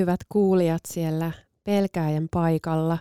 Hyvät 0.00 0.20
kuulijat 0.28 0.80
siellä 0.88 1.32
pelkääjän 1.64 2.28
paikalla. 2.30 2.98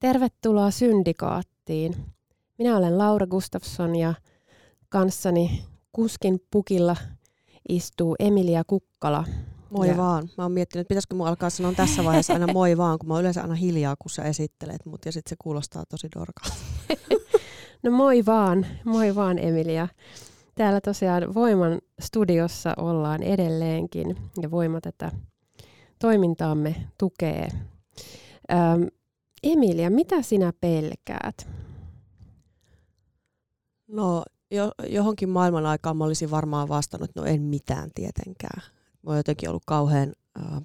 Tervetuloa 0.00 0.70
Syndikaattiin. 0.70 1.96
Minä 2.58 2.76
olen 2.76 2.98
Laura 2.98 3.26
Gustafsson 3.26 3.96
ja 3.96 4.14
kanssani 4.88 5.64
kuskin 5.92 6.40
pukilla 6.50 6.96
istuu 7.68 8.16
Emilia 8.18 8.64
Kukkala. 8.66 9.24
Moi 9.70 9.88
ja... 9.88 9.96
vaan. 9.96 10.28
Mä 10.38 10.44
oon 10.44 10.52
miettinyt, 10.52 10.80
että 10.80 10.88
pitäisikö 10.88 11.14
mun 11.14 11.28
alkaa 11.28 11.50
sanoa 11.50 11.72
tässä 11.72 12.04
vaiheessa 12.04 12.32
aina 12.32 12.52
moi 12.52 12.76
vaan, 12.82 12.98
kun 12.98 13.08
mä 13.08 13.14
oon 13.14 13.20
yleensä 13.20 13.42
aina 13.42 13.54
hiljaa, 13.54 13.96
kun 13.98 14.10
sä 14.10 14.22
esittelet 14.22 14.86
mut 14.86 15.06
ja 15.06 15.12
sitten 15.12 15.30
se 15.30 15.36
kuulostaa 15.38 15.84
tosi 15.88 16.08
dorkalta. 16.14 16.54
no 17.82 17.90
moi 17.90 18.26
vaan, 18.26 18.66
moi 18.84 19.14
vaan 19.14 19.38
Emilia. 19.38 19.88
Täällä 20.54 20.80
tosiaan 20.80 21.34
Voiman 21.34 21.78
studiossa 22.00 22.74
ollaan 22.76 23.22
edelleenkin 23.22 24.16
ja 24.42 24.50
Voima 24.50 24.80
tätä 24.80 25.12
toimintaamme 26.04 26.76
tukee. 26.98 27.48
Ähm, 28.52 28.82
Emilia, 29.42 29.90
mitä 29.90 30.22
sinä 30.22 30.52
pelkäät? 30.60 31.48
No 33.88 34.24
jo, 34.50 34.70
johonkin 34.88 35.28
maailman 35.28 35.66
aikaan 35.66 35.96
mä 35.96 36.04
olisin 36.04 36.30
varmaan 36.30 36.68
vastannut, 36.68 37.10
no 37.14 37.24
en 37.24 37.42
mitään 37.42 37.90
tietenkään. 37.94 38.62
Mä 39.02 39.10
oon 39.10 39.16
jotenkin 39.16 39.48
ollut 39.48 39.62
kauhean, 39.66 40.12
äh, 40.38 40.62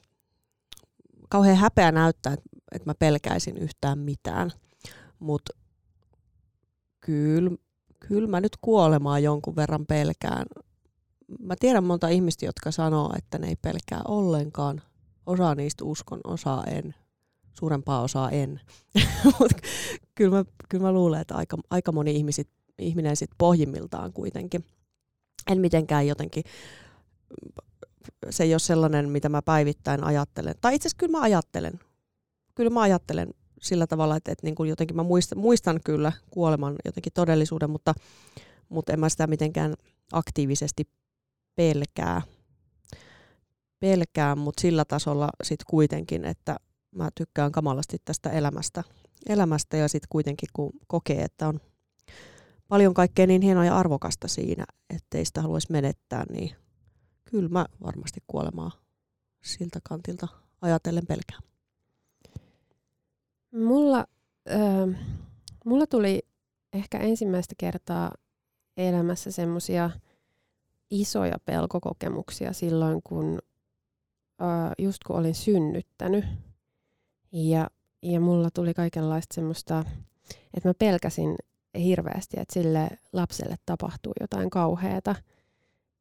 kauhean 1.29 1.57
häpeä 1.57 1.91
näyttää, 1.91 2.33
että, 2.33 2.49
että 2.71 2.89
mä 2.89 2.93
pelkäisin 2.95 3.57
yhtään 3.57 3.99
mitään. 3.99 4.51
Mutta 5.19 5.53
kyllä, 6.99 7.51
kyllä 7.99 8.27
mä 8.27 8.41
nyt 8.41 8.57
kuolemaa 8.61 9.19
jonkun 9.19 9.55
verran 9.55 9.85
pelkään. 9.85 10.45
Mä 11.39 11.55
tiedän 11.59 11.83
monta 11.83 12.07
ihmistä, 12.07 12.45
jotka 12.45 12.71
sanoo, 12.71 13.13
että 13.17 13.37
ne 13.37 13.47
ei 13.47 13.55
pelkää 13.55 14.01
ollenkaan. 14.07 14.81
Osa 15.29 15.55
niistä 15.55 15.85
uskon, 15.85 16.19
osa 16.23 16.63
en. 16.67 16.95
Suurempaa 17.53 18.01
osaa 18.01 18.29
en. 18.29 18.61
Mutta 19.39 19.57
kyllä 20.15 20.37
mä, 20.37 20.45
kyllä 20.69 20.83
mä 20.83 20.91
luulen, 20.91 21.21
että 21.21 21.35
aika, 21.35 21.57
aika 21.69 21.91
moni 21.91 22.15
ihmisit, 22.15 22.49
ihminen 22.79 23.15
sit 23.15 23.29
pohjimmiltaan 23.37 24.13
kuitenkin. 24.13 24.65
En 25.51 25.61
mitenkään 25.61 26.07
jotenkin, 26.07 26.43
se 28.29 28.43
ei 28.43 28.53
ole 28.53 28.59
sellainen, 28.59 29.09
mitä 29.09 29.29
mä 29.29 29.41
päivittäin 29.41 30.03
ajattelen. 30.03 30.55
Tai 30.61 30.75
itse 30.75 30.87
asiassa 30.87 30.97
kyllä 30.99 31.11
mä 31.11 31.21
ajattelen. 31.21 31.79
Kyllä 32.55 32.69
mä 32.69 32.81
ajattelen 32.81 33.33
sillä 33.61 33.87
tavalla, 33.87 34.15
että, 34.15 34.31
että 34.31 34.47
niin 34.47 34.55
kuin 34.55 34.69
jotenkin 34.69 34.95
mä 34.95 35.03
muistan, 35.03 35.37
muistan 35.37 35.79
kyllä 35.85 36.11
kuoleman 36.29 36.75
jotenkin 36.85 37.13
todellisuuden, 37.13 37.69
mutta, 37.69 37.93
mutta 38.69 38.93
en 38.93 38.99
mä 38.99 39.09
sitä 39.09 39.27
mitenkään 39.27 39.73
aktiivisesti 40.11 40.83
pelkää 41.55 42.21
pelkään, 43.79 44.37
mutta 44.37 44.61
sillä 44.61 44.85
tasolla 44.85 45.29
sitten 45.43 45.65
kuitenkin, 45.69 46.25
että 46.25 46.55
mä 46.91 47.09
tykkään 47.15 47.51
kamalasti 47.51 47.97
tästä 48.05 48.29
elämästä, 48.29 48.83
elämästä 49.29 49.77
ja 49.77 49.87
sitten 49.87 50.07
kuitenkin 50.09 50.49
kun 50.53 50.71
kokee, 50.87 51.21
että 51.21 51.47
on 51.47 51.59
paljon 52.67 52.93
kaikkea 52.93 53.27
niin 53.27 53.41
hienoa 53.41 53.65
ja 53.65 53.77
arvokasta 53.77 54.27
siinä, 54.27 54.65
ettei 54.95 55.25
sitä 55.25 55.41
haluaisi 55.41 55.71
menettää, 55.71 56.23
niin 56.31 56.51
kyllä 57.25 57.49
mä 57.49 57.65
varmasti 57.83 58.19
kuolemaa 58.27 58.71
siltä 59.43 59.79
kantilta 59.83 60.27
ajatellen 60.61 61.07
pelkään. 61.07 61.41
Mulla, 63.51 64.05
äh, 64.51 64.99
mulla 65.65 65.87
tuli 65.87 66.21
ehkä 66.73 66.97
ensimmäistä 66.97 67.55
kertaa 67.57 68.11
elämässä 68.77 69.31
semmoisia 69.31 69.89
isoja 70.91 71.37
pelkokokemuksia 71.45 72.53
silloin, 72.53 73.01
kun 73.03 73.39
just 74.77 75.03
kun 75.03 75.15
olin 75.15 75.35
synnyttänyt. 75.35 76.25
Ja, 77.31 77.69
ja 78.01 78.19
mulla 78.19 78.49
tuli 78.53 78.73
kaikenlaista 78.73 79.35
semmoista, 79.35 79.85
että 80.53 80.69
mä 80.69 80.73
pelkäsin 80.73 81.35
hirveästi, 81.77 82.39
että 82.39 82.53
sille 82.53 82.89
lapselle 83.13 83.55
tapahtuu 83.65 84.13
jotain 84.21 84.49
kauheata. 84.49 85.15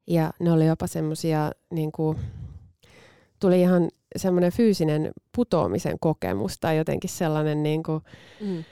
Ja 0.07 0.33
ne 0.41 0.53
oli 0.53 0.67
jopa 0.67 0.87
semmoisia, 0.87 1.53
niin 1.71 1.93
kuin, 1.93 2.19
tuli 3.41 3.61
ihan 3.61 3.89
semmoinen 4.17 4.53
fyysinen 4.53 5.11
putoamisen 5.37 5.97
kokemus 6.01 6.59
tai 6.59 6.77
jotenkin 6.77 7.11
sellainen, 7.11 7.63
niin 7.63 7.83
kuin, 7.83 8.03
mm. 8.41 8.65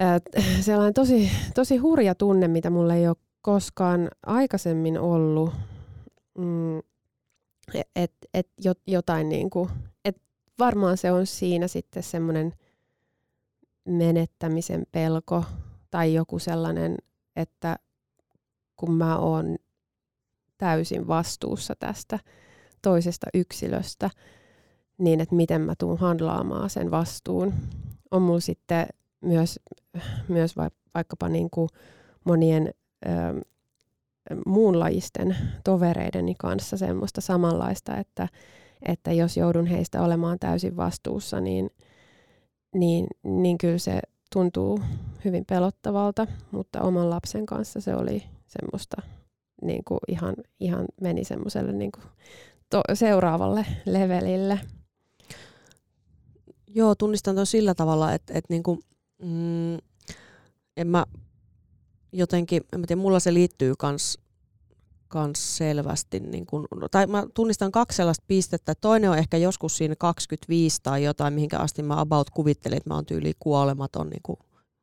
sellainen 0.60 0.94
tosi, 0.94 1.30
tosi 1.54 1.76
hurja 1.76 2.14
tunne, 2.14 2.48
mitä 2.48 2.70
mulla 2.70 2.94
ei 2.94 3.08
ole 3.08 3.16
koskaan 3.42 4.10
aikaisemmin 4.26 4.98
ollut. 4.98 5.50
Mm, 6.38 6.82
et, 7.96 8.12
et 8.34 8.48
jotain 8.86 9.28
niin 9.28 9.50
kuin, 9.50 9.70
et 10.04 10.16
varmaan 10.58 10.96
se 10.96 11.12
on 11.12 11.26
siinä 11.26 11.68
sitten 11.68 12.02
semmoinen 12.02 12.54
menettämisen 13.84 14.86
pelko 14.92 15.44
tai 15.90 16.14
joku 16.14 16.38
sellainen, 16.38 16.96
että 17.36 17.78
kun 18.76 18.94
mä 18.94 19.18
oon 19.18 19.56
täysin 20.58 21.08
vastuussa 21.08 21.74
tästä 21.78 22.18
toisesta 22.82 23.26
yksilöstä, 23.34 24.10
niin 24.98 25.20
että 25.20 25.34
miten 25.34 25.60
mä 25.60 25.74
tuun 25.78 25.98
handlaamaan 25.98 26.70
sen 26.70 26.90
vastuun. 26.90 27.54
On 28.10 28.22
mulla 28.22 28.40
sitten 28.40 28.86
myös, 29.20 29.60
myös 30.28 30.54
vaikkapa 30.94 31.28
niin 31.28 31.50
kuin 31.50 31.68
monien 32.24 32.70
ö, 33.06 33.10
muunlajisten 34.46 35.36
tovereideni 35.64 36.34
kanssa 36.34 36.76
semmoista 36.76 37.20
samanlaista, 37.20 37.96
että, 37.96 38.28
että 38.82 39.12
jos 39.12 39.36
joudun 39.36 39.66
heistä 39.66 40.02
olemaan 40.02 40.38
täysin 40.38 40.76
vastuussa, 40.76 41.40
niin, 41.40 41.70
niin, 42.74 43.06
niin 43.24 43.58
kyllä 43.58 43.78
se 43.78 44.00
tuntuu 44.32 44.80
hyvin 45.24 45.44
pelottavalta, 45.46 46.26
mutta 46.50 46.80
oman 46.82 47.10
lapsen 47.10 47.46
kanssa 47.46 47.80
se 47.80 47.94
oli 47.94 48.22
semmoista 48.46 49.02
niin 49.62 49.84
kuin 49.84 50.00
ihan, 50.08 50.34
ihan 50.60 50.86
meni 51.00 51.24
semmoiselle 51.24 51.72
niin 51.72 51.92
kuin 51.92 52.04
to, 52.70 52.82
seuraavalle 52.94 53.66
levelille. 53.86 54.60
Joo, 56.74 56.94
tunnistan 56.94 57.34
tuon 57.34 57.46
sillä 57.46 57.74
tavalla, 57.74 58.12
että, 58.12 58.32
että 58.34 58.54
niin 58.54 58.62
kuin, 58.62 58.80
mm, 59.22 59.74
en 60.76 60.86
mä 60.86 61.04
jotenkin, 62.12 62.62
en 62.72 62.80
mä 62.80 62.86
tiedä, 62.86 63.02
mulla 63.02 63.20
se 63.20 63.34
liittyy 63.34 63.74
kans, 63.78 64.18
kans 65.08 65.56
selvästi, 65.56 66.20
niin 66.20 66.46
kun, 66.46 66.68
tai 66.90 67.06
mä 67.06 67.26
tunnistan 67.34 67.72
kaksi 67.72 67.96
sellaista 67.96 68.24
pistettä. 68.28 68.74
Toinen 68.74 69.10
on 69.10 69.18
ehkä 69.18 69.36
joskus 69.36 69.76
siinä 69.76 69.94
25 69.98 70.80
tai 70.82 71.04
jotain, 71.04 71.34
mihinkä 71.34 71.58
asti 71.58 71.82
mä 71.82 72.00
about 72.00 72.30
kuvittelin, 72.30 72.76
että 72.76 72.90
mä 72.90 72.94
oon 72.94 73.06
tyyli 73.06 73.32
kuolematon, 73.38 74.10
niin 74.10 74.22
kuin, 74.22 74.38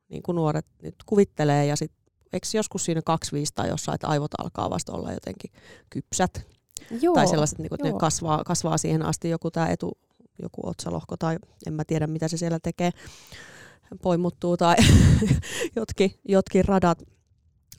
niin 0.10 0.24
kuin 0.24 0.36
nuoret 0.36 0.66
nyt 0.82 0.96
kuvittelee, 1.06 1.66
ja 1.66 1.76
sitten 1.76 1.98
eikö 2.34 2.48
joskus 2.54 2.86
siinä 2.86 3.02
25 3.06 3.54
tai 3.56 3.70
jossain, 3.70 3.96
että 3.96 4.08
aivot 4.08 4.32
alkaa 4.38 4.70
vasta 4.70 4.94
olla 4.94 5.12
jotenkin 5.12 5.52
kypsät. 5.90 6.46
Joo, 7.02 7.14
tai 7.14 7.28
sellaiset, 7.28 7.60
niin 7.60 7.70
kuin, 7.70 7.80
että 7.82 7.94
ne 7.94 8.00
kasvaa, 8.00 8.44
kasvaa 8.44 8.78
siihen 8.78 9.06
asti 9.06 9.30
joku 9.30 9.52
tämä 9.52 9.68
etu, 9.68 9.98
joku 10.42 10.62
otsalohko 10.70 11.18
tai 11.18 11.38
en 11.68 11.74
mä 11.74 11.84
tiedä 11.86 12.08
mitä 12.08 12.28
se 12.28 12.38
siellä 12.38 12.60
tekee, 12.60 12.92
poimuttuu 14.02 14.58
tai 14.58 14.76
jotkin, 15.76 16.12
jotkin 16.28 16.66
radat 16.66 17.04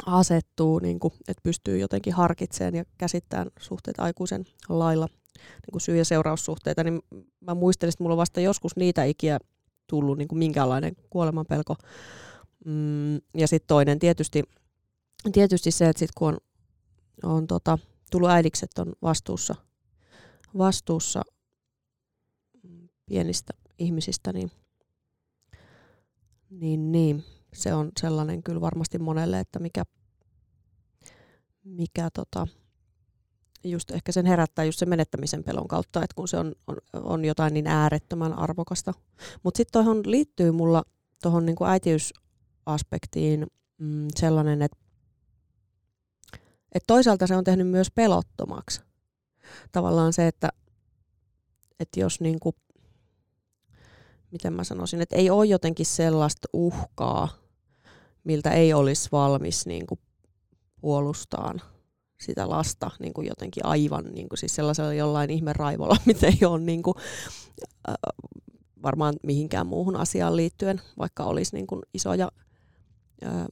asettuu, 0.06 0.78
niin 0.78 1.00
kuin, 1.00 1.12
että 1.28 1.42
pystyy 1.42 1.78
jotenkin 1.78 2.12
harkitsemaan 2.12 2.74
ja 2.74 2.84
käsittämään 2.98 3.50
suhteet 3.60 4.00
aikuisen 4.00 4.44
lailla, 4.68 5.06
niin 5.36 5.72
kuin 5.72 5.82
syy- 5.82 5.96
ja 5.96 6.04
seuraussuhteita, 6.04 6.84
niin 6.84 7.00
mä 7.40 7.54
muistelin, 7.54 7.88
että 7.88 8.04
mulla 8.04 8.14
on 8.14 8.18
vasta 8.18 8.40
joskus 8.40 8.76
niitä 8.76 9.04
ikiä 9.04 9.38
tullut 9.86 10.18
niin 10.18 10.28
kuin 10.28 10.38
minkäänlainen 10.38 10.96
kuolemanpelko. 11.10 11.76
Mm, 12.64 13.14
ja 13.14 13.48
sitten 13.48 13.68
toinen 13.68 13.98
tietysti, 13.98 14.42
tietysti 15.32 15.70
se, 15.70 15.88
että 15.88 15.98
sit 15.98 16.10
kun 16.14 16.28
on, 16.28 16.38
on 17.22 17.46
tota, 17.46 17.78
tullut 18.10 18.30
äidiksi, 18.30 18.64
että 18.64 18.82
on 18.82 18.92
vastuussa, 19.02 19.54
vastuussa 20.58 21.22
pienistä 23.06 23.52
ihmisistä, 23.78 24.32
niin, 24.32 24.50
niin, 26.50 26.92
niin 26.92 27.24
se 27.52 27.74
on 27.74 27.90
sellainen 28.00 28.42
kyllä 28.42 28.60
varmasti 28.60 28.98
monelle, 28.98 29.40
että 29.40 29.58
mikä, 29.58 29.84
mikä 31.64 32.08
tota, 32.14 32.46
just 33.64 33.90
ehkä 33.90 34.12
sen 34.12 34.26
herättää 34.26 34.64
just 34.64 34.78
sen 34.78 34.88
menettämisen 34.88 35.44
pelon 35.44 35.68
kautta, 35.68 36.02
että 36.02 36.14
kun 36.14 36.28
se 36.28 36.36
on, 36.36 36.54
on, 36.66 36.76
on 36.92 37.24
jotain 37.24 37.54
niin 37.54 37.66
äärettömän 37.66 38.32
arvokasta. 38.32 38.94
Mutta 39.42 39.58
sitten 39.58 39.72
tuohon 39.72 40.02
liittyy 40.06 40.52
mulla 40.52 40.82
tuohon 41.22 41.46
niinku 41.46 41.64
äitiysaspektiin 41.64 43.46
mm, 43.78 44.08
sellainen, 44.16 44.62
että 44.62 44.78
et 46.72 46.82
toisaalta 46.86 47.26
se 47.26 47.36
on 47.36 47.44
tehnyt 47.44 47.68
myös 47.68 47.90
pelottomaksi. 47.90 48.80
Tavallaan 49.72 50.12
se, 50.12 50.26
että 50.26 50.48
et 51.80 51.88
jos 51.96 52.20
niinku, 52.20 52.54
miten 54.30 54.52
mä 54.52 54.64
sanoisin, 54.64 55.00
että 55.00 55.16
ei 55.16 55.30
ole 55.30 55.46
jotenkin 55.46 55.86
sellaista 55.86 56.48
uhkaa, 56.52 57.28
miltä 58.24 58.50
ei 58.50 58.74
olisi 58.74 59.08
valmis 59.12 59.66
niinku 59.66 59.98
puolustaan 60.80 61.62
sitä 62.20 62.48
lasta 62.48 62.90
niin 62.98 63.12
kuin 63.12 63.26
jotenkin 63.26 63.66
aivan 63.66 64.04
niin 64.04 64.28
kuin 64.28 64.38
siis 64.38 64.54
sellaisella 64.54 64.94
jollain 64.94 65.30
ihme 65.30 65.52
raivolla, 65.52 65.96
mitä 66.06 66.26
ei 66.26 66.46
ole 66.46 66.60
niin 66.60 66.82
kuin, 66.82 66.94
äh, 67.88 67.94
varmaan 68.82 69.14
mihinkään 69.22 69.66
muuhun 69.66 69.96
asiaan 69.96 70.36
liittyen, 70.36 70.80
vaikka 70.98 71.24
olisi 71.24 71.56
niin 71.56 71.66
kuin 71.66 71.82
isoja 71.94 72.28
äh, 73.26 73.46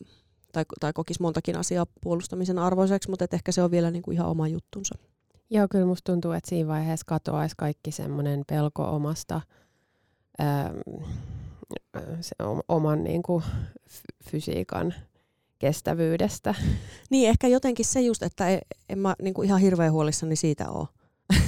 tai, 0.52 0.64
tai 0.80 0.92
kokisi 0.92 1.22
montakin 1.22 1.58
asiaa 1.58 1.86
puolustamisen 2.00 2.58
arvoiseksi, 2.58 3.10
mutta 3.10 3.26
ehkä 3.32 3.52
se 3.52 3.62
on 3.62 3.70
vielä 3.70 3.90
niin 3.90 4.02
kuin 4.02 4.14
ihan 4.14 4.28
oma 4.28 4.48
juttunsa. 4.48 4.94
Joo, 5.50 5.66
kyllä 5.70 5.86
musta 5.86 6.12
tuntuu, 6.12 6.32
että 6.32 6.48
siinä 6.48 6.68
vaiheessa 6.68 7.06
katoaisi 7.06 7.54
kaikki 7.58 7.92
semmoinen 7.92 8.44
pelko 8.46 8.82
omasta, 8.82 9.40
se, 12.20 12.34
oman 12.68 13.04
niin 13.04 13.22
kuin, 13.22 13.44
fysiikan 14.30 14.94
kestävyydestä. 15.58 16.54
Niin, 17.10 17.28
ehkä 17.28 17.48
jotenkin 17.48 17.84
se 17.84 18.00
just, 18.00 18.22
että 18.22 18.48
en, 18.48 18.58
en 18.88 18.98
mä 18.98 19.14
niin 19.22 19.34
kuin 19.34 19.46
ihan 19.46 19.60
hirveän 19.60 19.92
huolissani 19.92 20.36
siitä 20.36 20.70
ole. 20.70 20.88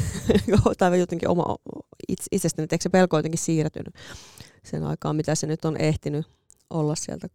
tai 0.78 1.00
jotenkin 1.00 1.28
oma 1.28 1.56
itsestäni, 2.32 2.64
että 2.64 2.74
eikö 2.74 2.82
se 2.82 2.88
pelko 2.88 3.16
jotenkin 3.16 3.38
siirtynyt 3.38 3.94
sen 4.64 4.84
aikaan, 4.84 5.16
mitä 5.16 5.34
se 5.34 5.46
nyt 5.46 5.64
on 5.64 5.76
ehtinyt 5.76 6.26
olla 6.70 6.94
sieltä 6.94 7.28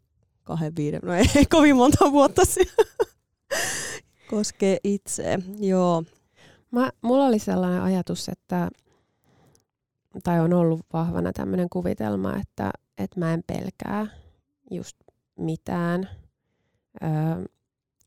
kahden 0.43 0.75
viiden, 0.75 1.01
no 1.03 1.13
ei, 1.13 1.25
ei 1.35 1.45
kovin 1.55 1.75
monta 1.75 2.11
vuotta 2.11 2.41
koskee 4.29 4.77
itse. 4.83 5.39
Joo. 5.59 6.03
Mä, 6.71 6.91
mulla 7.01 7.25
oli 7.25 7.39
sellainen 7.39 7.81
ajatus, 7.81 8.29
että, 8.29 8.69
tai 10.23 10.39
on 10.39 10.53
ollut 10.53 10.85
vahvana 10.93 11.33
tämmöinen 11.33 11.69
kuvitelma, 11.69 12.35
että, 12.35 12.71
että 12.97 13.19
mä 13.19 13.33
en 13.33 13.43
pelkää 13.47 14.07
just 14.71 14.97
mitään– 15.37 16.09
Öö, 17.03 17.45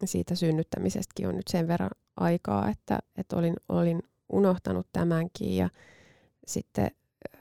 siitä 0.05 0.35
synnyttämisestäkin 0.35 1.29
on 1.29 1.37
nyt 1.37 1.49
sen 1.49 1.69
verran 1.69 1.91
aikaa, 2.17 2.69
että, 2.69 2.99
että 3.17 3.37
olin, 3.37 3.56
olin 3.69 4.03
unohtanut 4.32 4.87
tämänkin 4.93 5.56
ja 5.56 5.70
sitten 6.47 6.91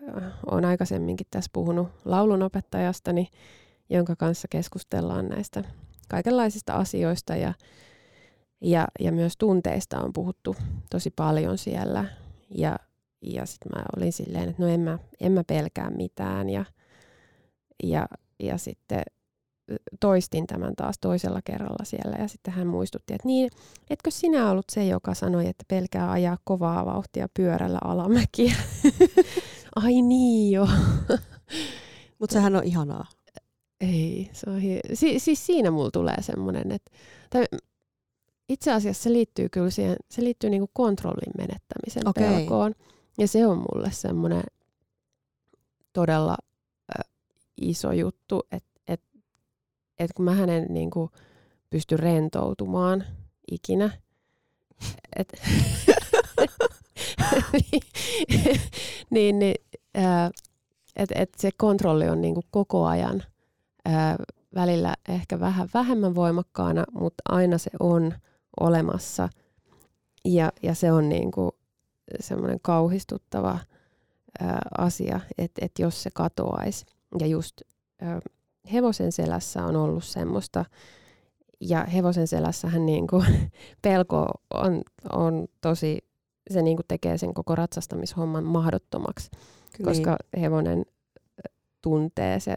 öö, 0.08 0.30
olen 0.46 0.66
aikaisemminkin 0.66 1.28
tässä 1.32 1.50
puhunut 1.54 1.88
laulunopettajastani, 2.06 3.28
jonka 3.90 4.16
kanssa 4.16 4.48
keskustellaan 4.52 5.30
näistä 5.30 5.64
kaikenlaisista 6.10 6.74
asioista 6.74 7.36
ja, 7.36 7.54
ja, 8.62 8.88
ja 9.00 9.12
myös 9.12 9.34
tunteista 9.38 10.02
on 10.02 10.14
puhuttu 10.14 10.56
tosi 10.90 11.12
paljon 11.16 11.58
siellä. 11.58 12.06
Ja, 12.50 12.80
ja 13.22 13.46
sitten 13.46 13.72
mä 13.76 13.84
olin 13.98 14.14
silleen, 14.14 14.50
että 14.50 14.62
no 14.62 14.68
en 14.68 14.80
mä, 14.80 15.00
en 15.20 15.32
mä 15.32 15.44
pelkää 15.44 15.90
mitään 15.90 16.50
ja, 16.50 16.66
ja, 17.84 18.08
ja 18.40 18.58
sitten 18.58 19.04
toistin 20.00 20.48
tämän 20.48 20.76
taas 20.76 20.96
toisella 21.02 21.42
kerralla 21.46 21.86
siellä 21.86 22.16
ja 22.20 22.28
sitten 22.28 22.54
hän 22.54 22.68
muistutti, 22.68 23.14
että 23.14 23.28
niin, 23.28 23.50
etkö 23.90 24.12
sinä 24.12 24.52
ollut 24.52 24.66
se, 24.72 24.86
joka 24.86 25.14
sanoi, 25.14 25.48
että 25.48 25.64
pelkää 25.68 26.12
ajaa 26.12 26.38
kovaa 26.44 26.86
vauhtia 26.86 27.28
pyörällä 27.34 27.80
alamäkiä? 27.84 28.56
Ai 29.76 30.02
niin 30.02 30.52
jo. 30.52 30.68
Mutta 32.20 32.34
sehän 32.34 32.56
on 32.56 32.64
ihanaa. 32.64 33.06
Ei, 33.82 34.30
se 34.34 34.50
on 34.50 34.60
hi- 34.60 34.80
si- 34.94 35.20
siis 35.20 35.46
siinä 35.46 35.72
mulla 35.72 35.92
tulee 35.92 36.22
semmoinen, 36.22 36.72
että 36.72 36.92
tai 37.30 37.46
itse 38.50 38.72
asiassa 38.74 39.04
se 39.04 39.14
liittyy 39.14 39.50
kyllä 39.50 39.70
siihen, 39.70 39.96
se 40.12 40.24
liittyy 40.24 40.50
niinku 40.50 40.70
kontrollin 40.74 41.34
menettämisen 41.38 42.08
okay. 42.08 42.24
pelkoon. 42.24 42.74
Ja 43.18 43.28
se 43.28 43.48
on 43.48 43.58
mulle 43.58 43.92
semmoinen 43.92 44.44
todella 45.94 46.38
äh, 47.00 47.12
iso 47.58 47.92
juttu, 47.92 48.42
että 48.52 48.76
että 50.00 50.14
kun 50.16 50.26
mä 50.26 50.34
hänen 50.34 50.66
niin 50.70 50.92
kuin, 50.92 51.10
pysty 51.70 51.98
rentoutumaan 51.98 53.04
ikinä, 53.52 53.90
et, 55.20 55.34
niin, 59.10 59.40
niin 59.40 59.56
että 60.96 61.16
et 61.16 61.30
se 61.38 61.50
kontrolli 61.58 62.10
on 62.10 62.22
niin 62.22 62.34
kuin 62.34 62.46
koko 62.52 62.86
ajan 62.86 63.24
ää, 63.86 64.16
välillä 64.56 64.96
ehkä 65.10 65.40
vähän 65.40 65.70
vähemmän 65.74 66.16
voimakkaana, 66.16 66.84
mutta 66.94 67.24
aina 67.30 67.58
se 67.58 67.72
on 67.80 68.14
olemassa. 68.60 69.30
Ja, 70.26 70.52
ja 70.64 70.76
se 70.76 70.92
on 70.92 71.10
niin 71.10 71.32
kuin 71.32 71.52
semmoinen 72.19 72.60
kauhistuttava 72.62 73.60
ää, 74.40 74.62
asia, 74.78 75.19
että 75.38 75.66
et 75.66 75.80
jos 75.80 76.04
se 76.04 76.10
katoaisi. 76.13 76.86
Ja 77.19 77.28
just 77.28 77.62
ää, 78.02 78.19
hevosen 78.74 79.12
selässä 79.12 79.66
on 79.66 79.75
ollut 79.75 80.04
semmoista, 80.04 80.66
ja 81.60 81.84
hevosen 81.84 82.28
selässähän 82.28 82.86
niin 82.86 83.07
kuin, 83.07 83.25
pelko 83.81 84.28
on, 84.54 84.81
on 85.12 85.48
tosi, 85.62 85.98
se 86.50 86.62
niin 86.62 86.78
kuin 86.78 86.86
tekee 86.88 87.18
sen 87.18 87.34
koko 87.34 87.56
ratsastamishomman 87.56 88.44
mahdottomaksi, 88.44 89.30
niin. 89.78 89.86
koska 89.86 90.18
hevonen 90.40 90.86
tuntee, 91.81 92.40
se 92.40 92.54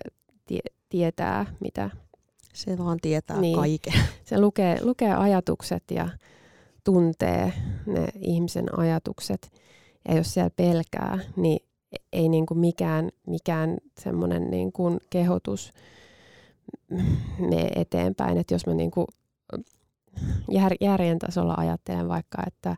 tie, 0.47 0.61
tietää 0.89 1.47
mitä. 1.61 1.91
Se 2.53 2.79
vaan 2.79 2.99
tietää 3.03 3.41
niin, 3.41 3.57
kaiken. 3.57 3.93
Se 4.25 4.41
lukee, 4.41 4.79
lukee 4.85 5.15
ajatukset 5.15 5.83
ja 5.91 6.09
tuntee 6.89 7.53
ne 7.87 8.09
ihmisen 8.21 8.79
ajatukset. 8.79 9.53
Ja 10.09 10.17
jos 10.17 10.35
siellä 10.35 10.51
pelkää, 10.57 11.19
niin 11.37 11.59
ei 12.13 12.29
niin 12.29 12.47
kuin 12.47 12.59
mikään, 12.59 13.09
mikään 13.27 13.77
semmoinen 14.01 14.51
niin 14.51 14.73
kuin 14.73 14.99
kehotus 15.11 15.73
mene 17.39 17.69
eteenpäin. 17.77 18.39
Että 18.39 18.55
jos 18.55 18.67
mä 18.67 18.75
niin 18.75 18.91
kuin 18.91 19.07
jär, 20.51 20.73
järjen 20.81 21.19
tasolla 21.19 21.55
ajattelen 21.57 22.09
vaikka, 22.09 22.43
että, 22.47 22.77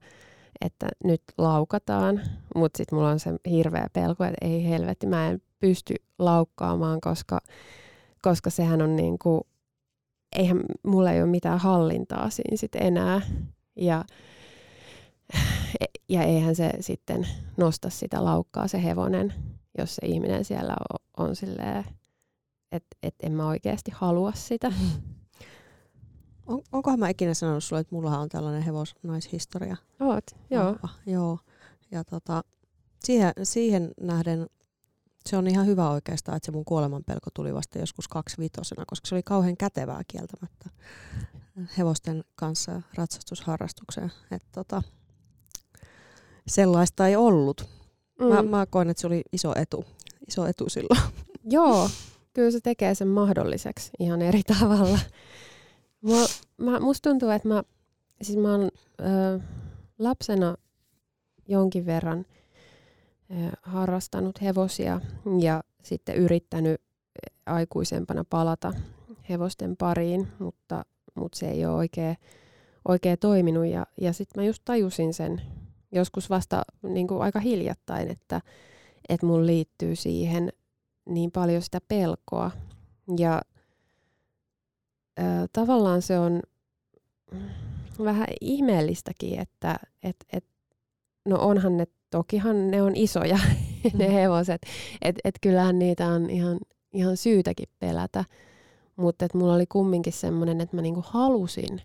että 0.61 0.89
nyt 1.05 1.23
laukataan, 1.39 2.21
mutta 2.55 2.77
sitten 2.77 2.99
mulla 2.99 3.11
on 3.11 3.21
se 3.21 3.31
hirveä 3.51 3.87
pelko, 3.93 4.25
että 4.25 4.47
ei 4.47 4.69
helvetti, 4.69 5.07
mä 5.07 5.29
en 5.29 5.43
pysty 5.61 5.95
laukkaamaan, 6.19 7.01
koska, 7.01 7.41
koska 8.23 8.51
sehän 8.51 8.83
on 8.83 8.97
niin 8.97 9.19
kuin, 9.19 9.41
eihän 10.37 10.61
mulla 10.87 11.13
ei 11.13 11.23
ole 11.23 11.31
mitään 11.31 11.59
hallintaa 11.59 12.31
siinä 12.31 12.57
sit 12.57 12.75
enää. 12.75 13.21
Ja, 13.77 14.05
ja 16.09 16.23
eihän 16.23 16.57
se 16.57 16.73
sitten 16.81 17.29
nosta 17.57 17.91
sitä 17.91 18.25
laukkaa 18.25 18.69
se 18.69 18.85
hevonen, 18.85 19.35
jos 19.79 19.97
se 19.97 20.07
ihminen 20.07 20.45
siellä 20.45 20.77
on, 20.91 21.27
on 21.27 21.37
silleen 21.37 21.85
että 22.73 22.97
et 23.03 23.15
en 23.23 23.33
mä 23.33 23.47
oikeasti 23.47 23.91
halua 23.95 24.33
sitä. 24.35 24.73
On, 26.47 26.63
onkohan 26.73 26.99
mä 26.99 27.09
ikinä 27.09 27.35
sanonut 27.35 27.65
sulle, 27.65 27.81
että 27.81 27.95
mulla 27.95 28.19
on 28.19 28.29
tällainen 28.29 28.63
hevosnaishistoria? 28.63 29.77
Oot, 30.01 30.25
joo. 30.51 30.65
Vahva, 30.65 30.89
joo. 31.07 31.39
Ja 31.91 32.05
tota, 32.05 32.45
siihen, 33.05 33.33
siihen 33.43 33.91
nähden 34.01 34.47
se 35.27 35.37
on 35.37 35.47
ihan 35.47 35.67
hyvä 35.67 35.91
oikeastaan, 35.91 36.37
että 36.37 36.47
se 36.47 36.53
mun 36.53 36.65
kuolemanpelko 36.65 37.31
tuli 37.35 37.55
vasta 37.55 37.79
joskus 37.79 38.09
kaksivitosena, 38.09 38.85
koska 38.87 39.09
se 39.09 39.15
oli 39.15 39.23
kauhean 39.23 39.57
kätevää 39.57 40.03
kieltämättä 40.09 40.71
hevosten 41.79 42.25
kanssa 42.35 42.83
ratsastusharrastukseen. 42.95 44.13
Et 44.31 44.43
tota, 44.53 44.83
sellaista 46.47 47.09
ei 47.09 47.17
ollut. 47.17 47.69
Mm. 48.21 48.27
Mä, 48.27 48.43
mä 48.43 48.67
koen, 48.67 48.91
että 48.91 49.01
se 49.01 49.07
oli 49.07 49.23
iso 49.33 49.53
etu, 49.57 49.85
iso 50.29 50.47
etu 50.47 50.69
silloin. 50.69 51.01
Joo, 51.45 51.91
kyllä 52.33 52.51
se 52.51 52.61
tekee 52.61 52.95
sen 52.95 53.09
mahdolliseksi 53.09 53.91
ihan 53.99 54.23
eri 54.23 54.43
tavalla. 54.43 54.99
Mua, 56.01 56.27
mä, 56.57 56.81
musta 56.81 57.11
tuntuu, 57.11 57.31
että 57.31 57.49
mä, 57.49 57.63
siis 58.23 58.39
mä 58.39 58.53
oon 58.53 58.71
ö, 59.01 59.41
lapsena 59.99 60.57
jonkin 61.49 61.87
verran 61.87 62.27
ö, 63.31 63.35
harrastanut 63.63 64.43
hevosia 64.43 65.01
ja 65.41 65.63
sitten 65.83 66.17
yrittänyt 66.17 66.81
aikuisempana 67.47 68.25
palata 68.31 68.73
hevosten 69.29 69.77
pariin, 69.77 70.29
mutta, 70.39 70.85
mutta 71.21 71.39
se 71.39 71.51
ei 71.51 71.67
ole 71.67 71.75
oikein, 71.75 72.17
oikein 72.89 73.19
toiminut. 73.19 73.67
Ja, 73.67 73.87
ja 74.01 74.13
sitten 74.13 74.43
mä 74.43 74.47
just 74.47 74.63
tajusin 74.65 75.15
sen 75.15 75.43
joskus 75.93 76.31
vasta 76.31 76.63
niin 76.83 77.07
kuin 77.07 77.23
aika 77.23 77.41
hiljattain, 77.41 78.11
että, 78.11 78.41
että 79.09 79.27
mun 79.27 79.47
liittyy 79.47 79.97
siihen 79.97 80.53
niin 81.09 81.31
paljon 81.31 81.63
sitä 81.63 81.79
pelkoa. 81.89 82.51
Ja 83.19 83.43
ö, 85.19 85.23
tavallaan 85.53 86.03
se 86.03 86.19
on 86.19 86.43
vähän 88.05 88.27
ihmeellistäkin, 88.41 89.39
että 89.39 89.77
et, 90.03 90.17
et, 90.33 90.45
no 91.25 91.39
onhan 91.39 91.77
ne, 91.77 91.87
tokihan 92.11 92.71
ne 92.71 92.83
on 92.83 92.97
isoja 92.97 93.39
ne 93.99 94.07
mm. 94.07 94.13
hevoset, 94.13 94.63
että 95.03 95.21
et 95.25 95.35
kyllähän 95.41 95.79
niitä 95.79 96.07
on 96.07 96.31
ihan, 96.31 96.59
ihan 96.93 97.17
syytäkin 97.17 97.69
pelätä, 97.79 98.25
mutta 99.01 99.25
että 99.25 99.39
mulla 99.39 99.55
oli 99.55 99.67
kumminkin 99.67 100.13
semmoinen, 100.13 100.61
että 100.61 100.77
mä 100.77 100.83
niinku 100.83 101.05
halusin 101.07 101.83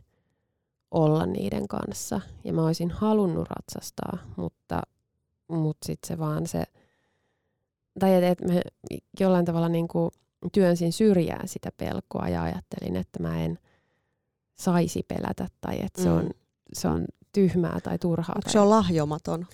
olla 0.91 1.25
niiden 1.25 1.67
kanssa 1.67 2.21
ja 2.43 2.53
mä 2.53 2.65
olisin 2.65 2.91
halunnut 2.91 3.47
ratsastaa, 3.49 4.17
mutta, 4.35 4.81
mutta 5.47 5.85
sitten 5.85 6.07
se 6.07 6.17
vaan 6.17 6.47
se, 6.47 6.63
tai 7.99 8.15
että 8.15 8.29
et 8.29 8.41
mä 8.41 8.61
jollain 9.19 9.45
tavalla 9.45 9.69
niinku 9.69 10.11
työnsin 10.51 10.93
syrjään 10.93 11.47
sitä 11.47 11.69
pelkoa 11.77 12.29
ja 12.29 12.43
ajattelin, 12.43 12.95
että 12.95 13.19
mä 13.19 13.43
en 13.43 13.59
saisi 14.55 15.03
pelätä 15.07 15.47
tai 15.61 15.81
että 15.81 16.01
se, 16.01 16.09
mm. 16.09 16.15
on, 16.15 16.29
se 16.73 16.87
on 16.87 17.05
tyhmää 17.31 17.79
tai 17.83 17.99
turhaa. 17.99 18.35
Onko 18.35 18.49
se 18.49 18.59
on 18.59 18.69
lahjomaton? 18.69 19.45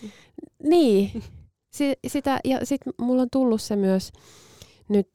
Niin. 0.63 1.23
Si- 1.71 1.99
sitä, 2.07 2.39
ja 2.43 2.65
sitten 2.65 2.93
mulla 3.01 3.21
on 3.21 3.29
tullut 3.31 3.61
se 3.61 3.75
myös 3.75 4.11
nyt, 4.89 5.09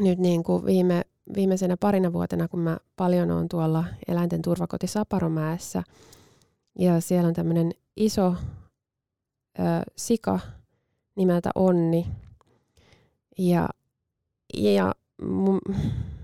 nyt 0.00 0.18
niin 0.18 0.42
kuin 0.42 0.64
viime, 0.64 1.02
viimeisenä 1.34 1.76
parina 1.76 2.12
vuotena, 2.12 2.48
kun 2.48 2.60
mä 2.60 2.78
paljon 2.96 3.30
on 3.30 3.48
tuolla 3.48 3.84
eläinten 4.08 4.42
turvakoti 4.42 4.86
Saparomäessä, 4.86 5.82
ja 6.78 7.00
siellä 7.00 7.28
on 7.28 7.34
tämmöinen 7.34 7.72
iso 7.96 8.34
ö, 9.58 9.62
sika 9.96 10.40
nimeltä 11.16 11.50
Onni. 11.54 12.06
Ja, 13.38 13.68
ja 14.54 14.94
mun, 15.22 15.60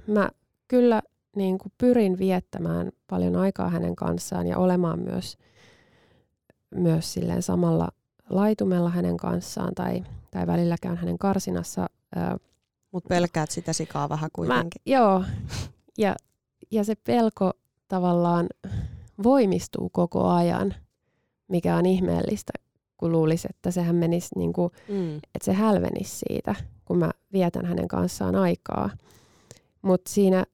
mä 0.06 0.28
kyllä 0.68 1.02
niin 1.36 1.58
kuin 1.58 1.72
pyrin 1.78 2.18
viettämään 2.18 2.92
paljon 3.06 3.36
aikaa 3.36 3.70
hänen 3.70 3.96
kanssaan 3.96 4.46
ja 4.46 4.58
olemaan 4.58 4.98
myös, 4.98 5.36
myös 6.74 7.12
silleen 7.12 7.42
samalla 7.42 7.88
laitumella 8.30 8.90
hänen 8.90 9.16
kanssaan 9.16 9.74
tai, 9.74 10.04
tai 10.30 10.46
välillä 10.46 10.76
käyn 10.82 10.96
hänen 10.96 11.18
karsinassa. 11.18 11.86
Mutta 12.96 13.08
pelkäät 13.08 13.50
sitä 13.50 13.72
sikaa 13.72 14.08
vähän 14.08 14.30
kuitenkin. 14.32 14.82
Mä, 14.86 14.92
joo, 14.92 15.24
ja, 15.98 16.16
ja 16.70 16.84
se 16.84 16.94
pelko 16.94 17.52
tavallaan 17.88 18.46
voimistuu 19.22 19.88
koko 19.88 20.28
ajan, 20.28 20.74
mikä 21.48 21.76
on 21.76 21.86
ihmeellistä, 21.86 22.52
kun 22.96 23.12
luulisi, 23.12 23.48
että 23.50 23.70
sehän 23.70 23.96
menisi, 23.96 24.28
niin 24.36 24.52
kuin, 24.52 24.72
mm. 24.88 25.16
että 25.16 25.44
se 25.44 25.52
hälvenisi 25.52 26.18
siitä, 26.18 26.54
kun 26.84 26.98
mä 26.98 27.10
vietän 27.32 27.66
hänen 27.66 27.88
kanssaan 27.88 28.34
aikaa. 28.34 28.90
Mutta 29.82 30.10
siinä 30.10 30.44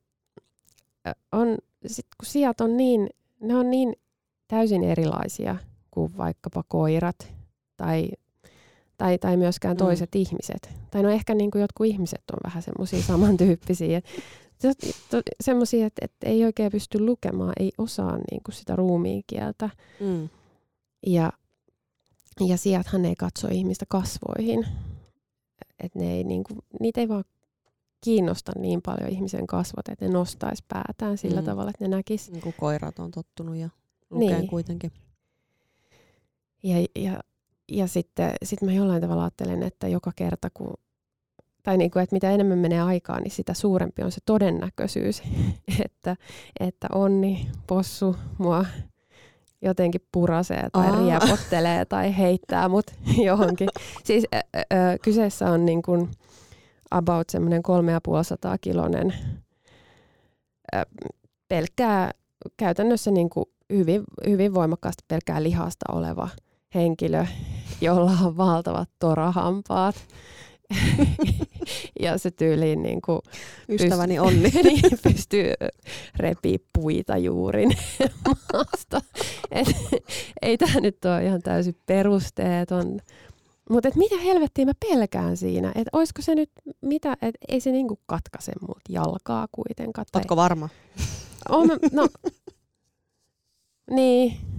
on, 1.32 1.58
sit 1.86 2.06
kun 2.20 2.26
sijat 2.26 2.60
on 2.60 2.76
niin, 2.76 3.10
ne 3.40 3.56
on 3.56 3.70
niin 3.70 3.92
täysin 4.48 4.84
erilaisia 4.84 5.56
kuin 5.90 6.16
vaikkapa 6.16 6.64
koirat 6.68 7.32
tai, 7.76 8.08
tai, 9.02 9.18
tai 9.18 9.36
myöskään 9.36 9.74
mm. 9.74 9.78
toiset 9.78 10.10
mm. 10.14 10.20
ihmiset. 10.20 10.70
Tai 10.90 11.02
no 11.02 11.10
ehkä 11.10 11.34
niin 11.34 11.50
kuin 11.50 11.60
jotkut 11.60 11.86
ihmiset 11.86 12.22
on 12.32 12.38
vähän 12.44 12.62
semmoisia 12.62 13.02
samantyyppisiä. 13.12 14.00
Semmoisia, 15.40 15.86
että, 15.86 16.04
että 16.04 16.28
ei 16.28 16.44
oikein 16.44 16.72
pysty 16.72 17.00
lukemaan, 17.00 17.52
ei 17.60 17.72
osaa 17.78 18.16
niin 18.16 18.42
kuin 18.44 18.54
sitä 18.54 18.76
ruumiin 18.76 19.24
kieltä. 19.26 19.70
Mm. 20.00 20.28
Ja, 21.06 21.32
ja 22.40 22.56
sijathan 22.56 23.04
ei 23.04 23.14
katso 23.14 23.48
ihmistä 23.48 23.84
kasvoihin. 23.88 24.66
Et 25.80 25.94
ne 25.94 26.12
ei, 26.12 26.24
niin 26.24 26.44
kuin, 26.44 26.58
niitä 26.80 27.00
ei 27.00 27.08
vaan 27.08 27.24
kiinnosta 28.04 28.52
niin 28.56 28.82
paljon 28.82 29.10
ihmisen 29.10 29.46
kasvot, 29.46 29.88
että 29.88 30.06
ne 30.06 30.12
nostaisi 30.12 30.64
päätään 30.68 31.18
sillä 31.18 31.40
mm. 31.40 31.44
tavalla, 31.44 31.70
että 31.70 31.84
ne 31.84 31.96
näkisi. 31.96 32.32
Niin 32.32 32.42
kuin 32.42 32.54
koirat 32.58 32.98
on 32.98 33.10
tottunut 33.10 33.56
ja 33.56 33.68
lukee 34.10 34.38
niin. 34.38 34.48
kuitenkin. 34.48 34.92
Ja, 36.62 36.86
ja, 36.96 37.20
ja 37.72 37.86
sitten 37.86 38.32
sit 38.42 38.62
mä 38.62 38.72
jollain 38.72 39.02
tavalla 39.02 39.22
ajattelen, 39.22 39.62
että 39.62 39.88
joka 39.88 40.12
kerta 40.16 40.48
kun 40.54 40.74
tai 41.62 41.76
niin 41.76 41.90
kuin, 41.90 42.02
että 42.02 42.16
mitä 42.16 42.30
enemmän 42.30 42.58
menee 42.58 42.80
aikaa, 42.80 43.20
niin 43.20 43.30
sitä 43.30 43.54
suurempi 43.54 44.02
on 44.02 44.12
se 44.12 44.20
todennäköisyys, 44.26 45.22
että, 45.84 46.16
että 46.60 46.88
onni, 46.94 47.50
possu 47.66 48.16
mua 48.38 48.64
jotenkin 49.62 50.06
purasee 50.12 50.68
tai 50.72 50.90
Aa. 50.90 50.98
riepottelee 51.04 51.84
tai 51.84 52.18
heittää 52.18 52.68
mut 52.68 52.86
johonkin. 53.26 53.68
Siis 54.04 54.24
ö, 54.34 54.38
ö, 54.58 54.62
kyseessä 55.02 55.50
on 55.50 55.66
niin 55.66 55.82
kuin, 55.82 56.10
about 56.92 57.28
semmoinen 57.30 57.62
3500 57.62 58.58
kilonen 58.58 59.14
pelkkää 61.48 62.10
käytännössä 62.56 63.10
niin 63.10 63.30
kuin 63.30 63.46
hyvin, 63.72 64.02
hyvin 64.28 64.54
voimakkaasti 64.54 65.04
pelkkää 65.08 65.42
lihasta 65.42 65.92
oleva 65.92 66.28
henkilö, 66.74 67.26
jolla 67.82 68.12
on 68.24 68.36
valtavat 68.36 68.88
torahampaat. 68.98 69.94
ja 72.00 72.18
se 72.18 72.30
tyyliin 72.30 72.82
niin 72.82 73.02
kuin 73.02 73.20
Ystäväni 73.68 74.16
pyst- 74.18 74.20
Onni. 74.20 74.50
niin, 74.64 74.98
pystyy 75.02 75.52
repii 76.16 76.58
puita 76.72 77.16
juurin 77.16 77.70
maasta. 78.52 79.00
Et, 79.50 79.66
ei 80.42 80.58
tämä 80.58 80.80
nyt 80.80 81.04
ole 81.04 81.24
ihan 81.24 81.42
täysin 81.42 81.76
perusteeton 81.86 83.00
mutta 83.70 83.88
mitä 83.96 84.16
helvettiä 84.16 84.64
mä 84.64 84.72
pelkään 84.90 85.36
siinä, 85.36 85.68
että 85.68 85.90
olisiko 85.92 86.22
se 86.22 86.34
nyt 86.34 86.50
mitä, 86.80 87.12
että 87.12 87.38
ei 87.48 87.60
se 87.60 87.72
niinku 87.72 87.98
katkaise 88.06 88.52
mut 88.60 88.80
jalkaa 88.88 89.48
kuitenkaan. 89.52 90.06
Ootko 90.14 90.36
varma? 90.36 90.68
On, 91.48 91.68
no, 91.92 92.08
niin. 93.90 94.51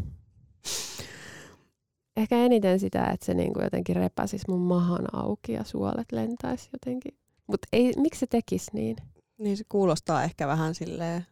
Ehkä 2.17 2.35
eniten 2.37 2.79
sitä, 2.79 3.05
että 3.05 3.25
se 3.25 3.33
niinku 3.33 3.61
jotenkin 3.61 3.95
repäsisi 3.95 4.45
mun 4.47 4.61
mahan 4.61 5.15
auki 5.15 5.51
ja 5.51 5.63
suolet 5.63 6.11
lentäisi 6.11 6.69
jotenkin. 6.73 7.17
Mutta 7.47 7.67
miksi 7.97 8.19
se 8.19 8.27
tekisi 8.27 8.71
niin? 8.73 8.95
Niin 9.37 9.57
se 9.57 9.63
kuulostaa 9.69 10.23
ehkä 10.23 10.47
vähän 10.47 10.75
silleen 10.75 11.25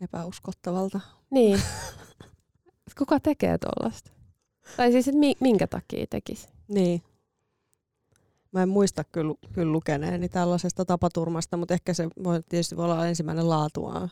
epäuskottavalta. 0.00 1.00
Niin. 1.30 1.60
Kuka 2.98 3.20
tekee 3.20 3.58
tuollaista? 3.58 4.10
Tai 4.76 4.92
siis, 4.92 5.08
että 5.08 5.20
minkä 5.40 5.66
takia 5.66 6.06
tekisi? 6.10 6.48
Niin. 6.68 7.02
Mä 8.52 8.62
en 8.62 8.68
muista 8.68 9.04
kyllä, 9.04 9.34
kyllä 9.52 9.72
lukeneeni 9.72 10.28
tällaisesta 10.28 10.84
tapaturmasta, 10.84 11.56
mutta 11.56 11.74
ehkä 11.74 11.94
se 11.94 12.08
voi 12.24 12.42
tietysti 12.48 12.76
voi 12.76 12.84
olla 12.84 13.06
ensimmäinen 13.06 13.48
laatuaan. 13.48 14.10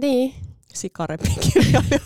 Niin. 0.00 0.34
Sikarepikirjailija. 0.74 2.00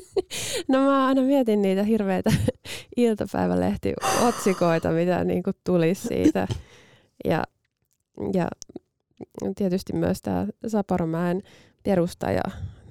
no 0.68 0.78
mä 0.78 1.06
aina 1.06 1.22
mietin 1.22 1.62
niitä 1.62 1.82
hirveitä 1.82 2.30
iltapäivälehti-otsikoita, 2.96 4.90
mitä 4.90 5.24
niinku 5.24 5.50
tulisi 5.64 6.08
siitä. 6.08 6.48
Ja, 7.24 7.44
ja 8.32 8.48
tietysti 9.56 9.92
myös 9.92 10.22
tämä 10.22 10.46
Saparomäen 10.66 11.42
perustaja 11.82 12.42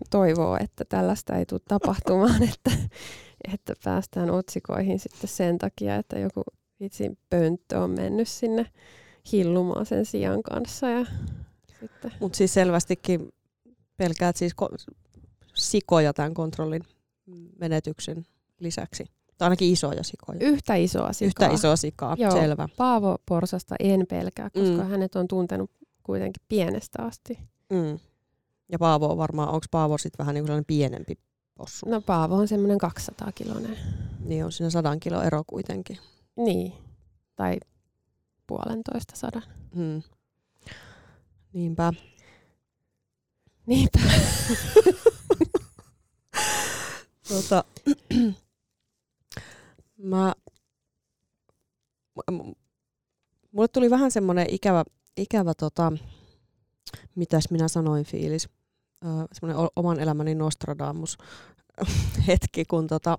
toivoo, 0.10 0.58
että 0.62 0.86
tällaista 0.86 1.36
ei 1.36 1.46
tule 1.46 1.62
tapahtumaan, 1.67 2.43
että, 2.53 2.72
että 3.53 3.74
päästään 3.84 4.31
otsikoihin 4.31 5.00
sitten 5.00 5.29
sen 5.29 5.58
takia, 5.58 5.96
että 5.96 6.20
joku 6.20 6.43
vitsin 6.79 7.17
pönttö 7.29 7.79
on 7.79 7.89
mennyt 7.89 8.27
sinne 8.27 8.65
hillumaan 9.31 9.86
sen 9.86 10.05
sijan 10.05 10.43
kanssa. 10.43 10.89
Ja. 10.89 11.05
Mutta 12.20 12.38
siis 12.38 12.53
selvästikin 12.53 13.29
pelkäät 13.98 14.36
siis 14.36 14.53
sikoja 15.62 16.13
tämän 16.13 16.34
kontrollin 16.34 16.82
menetyksen 17.60 18.25
lisäksi. 18.60 19.06
Tai 19.38 19.46
ainakin 19.46 19.72
isoja 19.72 20.03
sikoja. 20.03 20.39
Yhtä 20.41 20.75
isoa 20.75 21.13
sikaa. 21.13 21.27
Yhtä 21.27 21.56
isoa 21.56 21.75
sikaa, 21.75 22.15
Joo, 22.20 22.32
selvä. 22.32 22.68
Paavo 22.77 23.18
Porsasta 23.25 23.75
en 23.80 24.06
pelkää, 24.10 24.50
koska 24.50 24.84
mm. 24.84 24.89
hänet 24.89 25.15
on 25.15 25.27
tuntenut 25.27 25.72
kuitenkin 26.03 26.44
pienestä 26.50 27.03
asti. 27.03 27.39
Mm. 27.70 28.00
Ja 28.72 28.80
Paavo 28.80 29.12
on 29.12 29.18
varmaan, 29.18 29.50
onko 29.50 29.65
Paavo 29.72 29.98
sitten 29.98 30.18
vähän 30.18 30.36
niin 30.36 30.46
kuin 30.46 30.65
pienempi 30.68 31.18
possu? 31.56 31.89
No 31.89 32.01
Paavo 32.01 32.36
on 32.36 32.48
semmoinen 32.48 32.77
200 32.77 33.32
kilonen. 33.32 33.77
Niin 34.20 34.46
on 34.46 34.51
siinä 34.51 34.70
sadan 34.70 35.00
kilo 35.00 35.22
ero 35.22 35.44
kuitenkin. 35.48 35.98
Niin, 36.36 36.74
tai 37.36 37.58
puolentoista 38.48 39.15
sadan. 39.15 39.44
Hmm. 39.75 40.01
Niinpä. 41.53 41.94
Niinpä. 43.65 44.00
tota, 47.28 47.63
mä, 49.98 50.34
mulle 53.51 53.68
tuli 53.68 53.90
vähän 53.90 54.12
semmoinen 54.12 54.48
ikävä, 54.50 54.84
ikävä 55.18 55.54
tota, 55.54 55.92
mitäs 57.16 57.51
minä 57.51 57.68
sanoin 57.68 58.06
fiilis. 58.06 58.50
Semmoinen 59.34 59.70
oman 59.75 60.00
elämäni 60.00 60.36
Nostradamus 60.36 61.18
hetki, 62.28 62.66
kun 62.66 62.88
tota, 62.88 63.18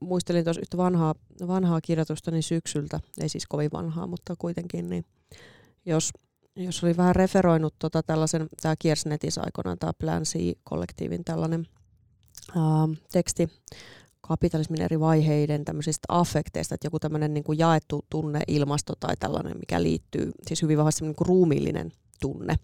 muistelin 0.00 0.44
tuossa 0.44 0.60
yhtä 0.60 0.76
vanhaa, 0.76 1.14
vanhaa 1.46 1.80
kirjoitusta 1.80 2.30
niin 2.30 2.42
syksyltä, 2.42 3.00
ei 3.20 3.28
siis 3.28 3.46
kovin 3.46 3.70
vanhaa, 3.72 4.06
mutta 4.06 4.34
kuitenkin, 4.38 4.88
niin 4.88 5.04
jos, 5.86 6.10
jos 6.56 6.84
oli 6.84 6.96
vähän 6.96 7.16
referoinut 7.16 7.74
tota 7.78 8.02
tällaisen, 8.02 8.48
tämä 8.62 8.74
kiersi 8.78 9.08
netissä 9.08 9.42
aikoinaan, 9.44 9.78
tämä 9.78 9.92
Plan 9.92 10.22
C-kollektiivin 10.22 11.24
tällainen 11.24 11.66
ää, 12.56 12.62
teksti 13.12 13.48
kapitalismin 14.20 14.82
eri 14.82 15.00
vaiheiden 15.00 15.64
tämmöisistä 15.64 16.06
affekteista, 16.08 16.74
että 16.74 16.86
joku 16.86 16.98
tämmöinen 16.98 17.34
niin 17.34 17.44
kuin 17.44 17.58
jaettu 17.58 18.04
tunneilmasto 18.10 18.92
tai 19.00 19.16
tällainen, 19.16 19.58
mikä 19.58 19.82
liittyy, 19.82 20.32
siis 20.46 20.62
hyvin 20.62 20.78
vahvasti 20.78 21.04
niin 21.04 21.14
ruumiillinen 21.20 21.92
tunne, 22.20 22.56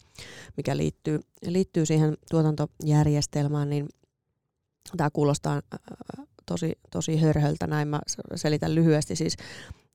mikä 0.56 0.76
liittyy, 0.76 1.20
liittyy 1.46 1.86
siihen 1.86 2.16
tuotantojärjestelmään, 2.30 3.70
niin 3.70 3.88
tämä 4.96 5.10
kuulostaa 5.10 5.62
tosi, 6.46 6.72
tosi 6.90 7.16
hörhöltä, 7.16 7.66
näin 7.66 7.88
mä 7.88 8.00
selitän 8.34 8.74
lyhyesti. 8.74 9.16
Siis 9.16 9.36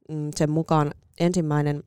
mm, 0.10 0.32
sen 0.36 0.50
mukaan 0.50 0.92
ensimmäinen 1.20 1.84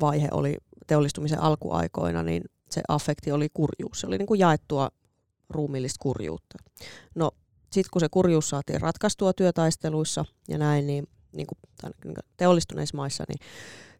vaihe 0.00 0.28
oli 0.32 0.56
teollistumisen 0.86 1.40
alkuaikoina, 1.40 2.22
niin 2.22 2.42
se 2.70 2.82
affekti 2.88 3.32
oli 3.32 3.48
kurjuus. 3.54 4.00
Se 4.00 4.06
oli 4.06 4.18
niin 4.18 4.26
kuin 4.26 4.40
jaettua 4.40 4.88
ruumiillista 5.50 6.02
kurjuutta. 6.02 6.58
No 7.14 7.30
sitten 7.72 7.90
kun 7.92 8.00
se 8.00 8.08
kurjuus 8.10 8.48
saatiin 8.48 8.80
ratkaistua 8.80 9.32
työtaisteluissa 9.32 10.24
ja 10.48 10.58
näin, 10.58 10.86
niin, 10.86 11.08
niin 11.32 11.46
kuin, 11.46 12.14
teollistuneissa 12.36 12.96
maissa, 12.96 13.24
niin 13.28 13.38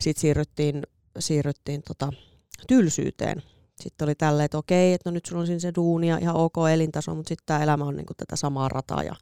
sitten 0.00 0.20
siirryttiin, 0.20 0.82
siirryttiin 1.18 1.82
tota, 1.82 2.12
tylsyyteen. 2.68 3.42
Sitten 3.80 4.06
oli 4.06 4.14
tälleen, 4.14 4.44
että 4.44 4.58
okei, 4.58 4.92
että 4.92 5.10
no 5.10 5.14
nyt 5.14 5.26
sulla 5.26 5.40
on 5.40 5.46
siinä 5.46 5.60
se 5.60 5.72
duuni 5.76 6.08
ja 6.08 6.18
ihan 6.18 6.36
ok 6.36 6.54
elintaso, 6.72 7.14
mutta 7.14 7.28
sitten 7.28 7.46
tämä 7.46 7.62
elämä 7.62 7.84
on 7.84 7.96
niin 7.96 8.06
kuin 8.06 8.16
tätä 8.16 8.36
samaa 8.36 8.68
rataa 8.68 9.02
ja 9.02 9.14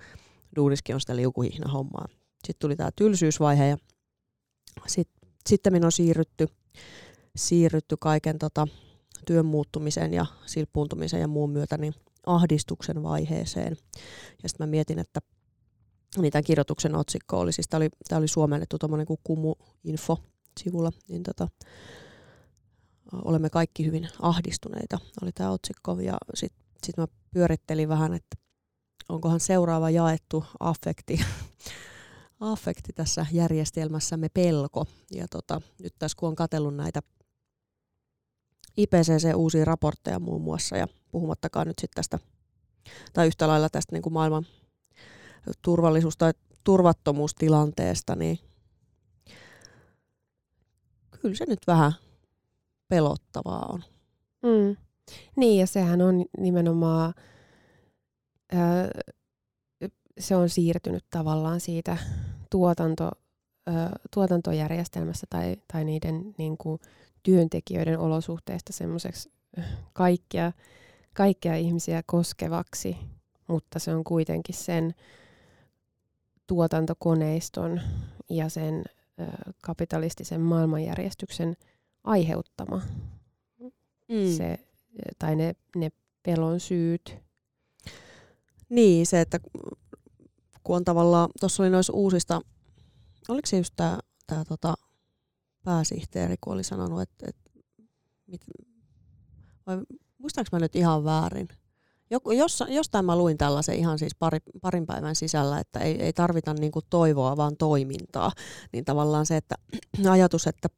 duuniskin 0.57 0.95
on 0.95 1.01
sitä 1.01 1.17
liukuhihna 1.17 1.73
hommaa. 1.73 2.09
Sitten 2.47 2.61
tuli 2.61 2.77
tämä 2.77 2.91
tylsyysvaihe 2.97 3.67
ja 3.67 3.77
sitten 4.87 5.19
sitten 5.49 5.85
on 5.85 5.93
siirrytty, 5.93 6.49
siirrytty 7.37 7.97
kaiken 8.01 8.39
tota, 8.39 8.69
työn 9.27 9.47
muuttumisen 9.47 10.15
ja 10.15 10.27
silppuuntumisen 10.47 11.21
ja 11.21 11.29
muun 11.29 11.51
myötä 11.51 11.79
niin 11.79 11.95
ahdistuksen 12.29 13.03
vaiheeseen. 13.03 13.77
Ja 14.43 14.49
sitten 14.49 14.67
mä 14.67 14.71
mietin, 14.71 14.99
että 14.99 15.21
niin 16.17 16.33
tämän 16.33 16.45
kirjoituksen 16.45 16.95
otsikko 16.95 17.39
oli, 17.39 17.53
siis 17.53 17.69
tämä 17.69 17.79
oli, 17.79 17.89
tää 18.09 18.19
oli 18.19 18.29
suomennettu 18.29 18.79
tuommoinen 18.79 19.07
kuin 19.07 19.21
Kumu 19.25 19.55
Info 19.85 20.19
sivulla, 20.61 20.91
niin 21.09 21.23
tota, 21.23 21.49
olemme 23.13 23.51
kaikki 23.51 23.87
hyvin 23.87 24.09
ahdistuneita, 24.21 24.99
oli 25.23 25.33
tämä 25.33 25.51
otsikko. 25.51 26.01
Ja 26.01 26.19
sitten 26.35 26.65
sit 26.87 26.97
mä 26.97 27.07
pyörittelin 27.31 27.89
vähän, 27.89 28.15
että 28.15 28.37
onkohan 29.09 29.41
seuraava 29.41 29.91
jaettu 29.91 30.45
affekti, 30.61 31.21
affekti 32.41 32.93
tässä 32.93 33.27
järjestelmässämme 33.33 34.29
pelko. 34.29 34.87
Ja 35.11 35.29
tota, 35.29 35.61
nyt 35.83 35.95
tässä 35.99 36.17
kun 36.19 36.29
on 36.29 36.37
katsellut 36.37 36.77
näitä 36.77 37.01
IPCC 38.77 39.35
uusia 39.35 39.65
raportteja 39.65 40.21
muun 40.21 40.43
muassa 40.43 40.77
ja 40.77 40.89
puhumattakaan 41.11 41.67
nyt 41.67 41.79
sitten 41.79 41.97
tästä, 41.97 42.19
tai 43.13 43.27
yhtä 43.27 43.49
lailla 43.49 43.69
tästä 43.69 43.95
niin 43.95 44.03
kuin 44.03 44.13
maailman 44.13 44.47
turvallisuus- 45.63 46.17
tai 46.17 46.33
turvattomuustilanteesta, 46.65 48.17
niin 48.17 48.39
kyllä 51.21 51.35
se 51.35 51.45
nyt 51.49 51.67
vähän 51.67 51.93
pelottavaa 52.89 53.67
on. 53.69 53.85
Mm. 54.43 54.77
Niin, 55.37 55.61
ja 55.61 55.67
sehän 55.67 56.01
on 56.01 56.25
nimenomaan, 56.39 57.15
öö, 58.55 58.91
se 60.19 60.37
on 60.37 60.49
siirtynyt 60.49 61.05
tavallaan 61.11 61.61
siitä 61.61 61.97
tuotanto, 62.51 63.11
öö, 63.69 63.75
tuotantojärjestelmästä 64.15 65.27
tai, 65.31 65.57
tai 65.73 65.85
niiden 65.85 66.35
niin 66.39 66.59
kuin, 66.59 66.81
työntekijöiden 67.23 67.99
olosuhteista 67.99 68.73
semmoiseksi 68.73 69.33
kaikkia, 69.93 70.53
kaikkia 71.19 71.57
ihmisiä 71.57 72.03
koskevaksi, 72.07 72.97
mutta 73.49 73.79
se 73.79 73.95
on 73.95 74.05
kuitenkin 74.05 74.55
sen 74.55 74.95
tuotantokoneiston 76.47 77.81
ja 78.31 78.49
sen 78.49 78.85
ö, 79.21 79.25
kapitalistisen 79.63 80.41
maailmanjärjestyksen 80.41 81.57
aiheuttama 82.05 82.83
mm. 84.09 84.37
se, 84.37 84.59
tai 85.19 85.37
ne, 85.37 85.55
ne 85.77 85.91
pelon 86.23 86.61
syyt. 86.61 87.17
Niin, 88.69 89.07
se, 89.07 89.21
että 89.21 89.41
kun 90.65 90.77
on 90.77 90.85
tavallaan, 90.85 91.31
tuossa 91.41 91.63
oli 91.63 91.71
noissa 91.71 91.93
uusista, 91.93 92.41
oliko 93.29 93.47
se 93.47 93.57
just 93.57 93.75
tämä 93.77 93.99
tää 94.27 94.45
tota, 94.45 94.75
pääsihteeri, 95.65 96.37
kun 96.41 96.53
oli 96.53 96.65
sanonut, 96.65 97.01
että, 97.01 97.27
että 97.29 97.51
mit, 98.27 98.41
vai 99.67 99.77
muistaaks 100.19 100.53
mä 100.53 100.59
nyt 100.59 100.77
ihan 100.77 101.05
väärin? 101.05 101.49
Joku, 102.11 102.31
jos, 102.31 102.65
jostain 102.69 103.05
mä 103.05 103.17
luin 103.17 103.39
tällaisen 103.39 103.75
ihan 103.75 103.99
siis 103.99 104.15
pari, 104.15 104.39
parin 104.61 104.87
päivän 104.87 105.17
sisällä, 105.17 105.59
että 105.59 105.79
ei, 105.79 106.03
ei 106.03 106.13
tarvita 106.13 106.55
niinku 106.55 106.81
toivoa, 106.91 107.37
vaan 107.37 107.57
toimintaa. 107.57 108.33
Niin 108.73 108.85
tavallaan 108.85 109.27
se, 109.27 109.37
että 109.37 109.55
ajatus, 110.11 110.47
että 110.47 110.69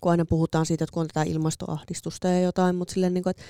kun 0.00 0.10
aina 0.10 0.24
puhutaan 0.24 0.66
siitä, 0.66 0.84
että 0.84 0.94
kun 0.94 1.00
on 1.00 1.08
tätä 1.08 1.22
ilmastoahdistusta 1.22 2.28
ja 2.28 2.40
jotain, 2.40 2.76
mutta 2.76 2.94
silleen, 2.94 3.14
niin 3.14 3.22
kuin, 3.22 3.30
että 3.30 3.42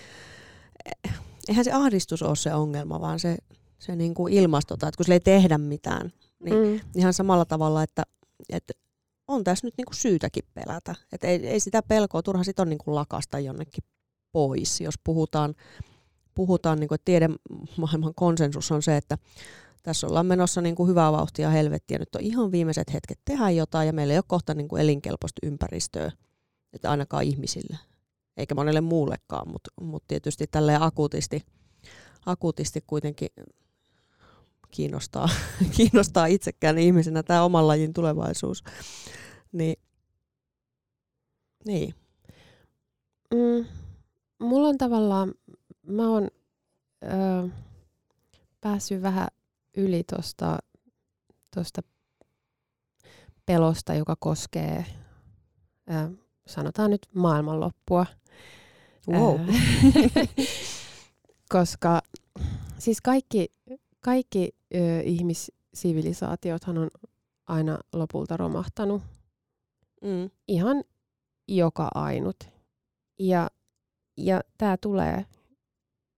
eh, 1.04 1.20
eihän 1.48 1.64
se 1.64 1.72
ahdistus 1.72 2.22
ole 2.22 2.36
se 2.36 2.54
ongelma, 2.54 3.00
vaan 3.00 3.18
se, 3.18 3.36
se 3.78 3.96
niin 3.96 4.14
kuin 4.14 4.32
ilmasto, 4.32 4.76
tai 4.76 4.88
että 4.88 4.96
kun 4.96 5.04
sille 5.04 5.14
ei 5.14 5.20
tehdä 5.20 5.58
mitään, 5.58 6.12
niin 6.44 6.56
mm. 6.56 6.80
ihan 6.96 7.14
samalla 7.14 7.44
tavalla, 7.44 7.82
että, 7.82 8.02
että 8.48 8.72
on 9.28 9.44
tässä 9.44 9.66
nyt 9.66 9.74
niin 9.76 9.86
kuin 9.86 9.96
syytäkin 9.96 10.44
pelätä. 10.54 10.94
Et 11.12 11.24
ei, 11.24 11.46
ei 11.46 11.60
sitä 11.60 11.82
pelkoa, 11.82 12.22
turha 12.22 12.44
sitä 12.44 12.62
on 12.62 12.68
niin 12.68 12.78
kuin 12.78 12.94
lakasta 12.94 13.38
jonnekin 13.38 13.84
pois. 14.36 14.80
Jos 14.80 14.94
puhutaan, 15.04 15.54
puhutaan 16.34 16.80
niin 16.80 16.88
kuin 16.88 16.98
tiedemaailman 17.04 18.14
konsensus 18.14 18.72
on 18.72 18.82
se, 18.82 18.96
että 18.96 19.18
tässä 19.82 20.06
ollaan 20.06 20.26
menossa 20.26 20.60
niin 20.60 20.74
kuin 20.74 20.88
hyvää 20.88 21.12
vauhtia 21.12 21.50
helvettiä. 21.50 21.98
Nyt 21.98 22.14
on 22.14 22.20
ihan 22.20 22.52
viimeiset 22.52 22.92
hetket 22.92 23.18
tehdä 23.24 23.50
jotain 23.50 23.86
ja 23.86 23.92
meillä 23.92 24.12
ei 24.12 24.18
ole 24.18 24.24
kohta 24.26 24.54
niin 24.54 24.68
kuin 24.68 24.82
elinkelpoista 24.82 25.46
ympäristöä, 25.46 26.12
että 26.72 26.90
ainakaan 26.90 27.24
ihmisille, 27.24 27.78
eikä 28.36 28.54
monelle 28.54 28.80
muullekaan, 28.80 29.48
mutta 29.48 29.70
mut 29.80 30.04
tietysti 30.08 30.46
tälleen 30.46 30.82
akuutisti, 30.82 31.42
akuutisti 32.26 32.84
kuitenkin 32.86 33.28
kiinnostaa, 34.70 35.28
kiinnostaa 35.76 36.26
itsekään 36.26 36.78
ihmisenä 36.78 37.22
tämä 37.22 37.42
oman 37.42 37.68
lajin 37.68 37.92
tulevaisuus. 37.92 38.64
Niin, 39.52 39.76
niin. 41.64 41.94
Mm, 43.34 43.66
mulla 44.38 44.68
on 44.68 44.78
tavallaan, 44.78 45.34
mä 45.86 46.08
oon 46.08 46.30
ö, 47.04 47.48
päässyt 48.60 49.02
vähän 49.02 49.28
yli 49.76 50.04
tuosta 50.04 50.58
tosta 51.54 51.82
pelosta, 53.46 53.94
joka 53.94 54.16
koskee, 54.18 54.84
ö, 55.90 56.16
sanotaan 56.46 56.90
nyt 56.90 57.08
maailmanloppua. 57.14 58.06
Wow. 59.08 59.40
koska 61.54 62.02
siis 62.78 63.00
kaikki, 63.00 63.48
kaikki 64.00 64.54
ö, 64.74 65.00
ihmissivilisaatiothan 65.00 66.78
on 66.78 66.90
aina 67.46 67.78
lopulta 67.92 68.36
romahtanut. 68.36 69.02
Mm. 70.02 70.30
Ihan 70.48 70.84
joka 71.48 71.88
ainut. 71.94 72.36
Ja, 73.18 73.50
ja 74.16 74.40
tämä 74.58 74.76
tulee 74.76 75.24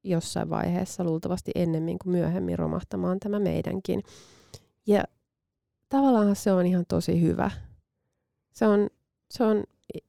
jossain 0.04 0.50
vaiheessa 0.50 1.04
luultavasti 1.04 1.50
ennemmin 1.54 1.98
kuin 1.98 2.12
myöhemmin 2.12 2.58
romahtamaan 2.58 3.20
tämä 3.20 3.38
meidänkin. 3.38 4.02
Ja 4.86 5.04
tavallaan 5.88 6.36
se 6.36 6.52
on 6.52 6.66
ihan 6.66 6.84
tosi 6.88 7.20
hyvä. 7.20 7.50
Se 8.52 8.66
on, 8.66 8.88
se 9.30 9.44
on 9.44 9.64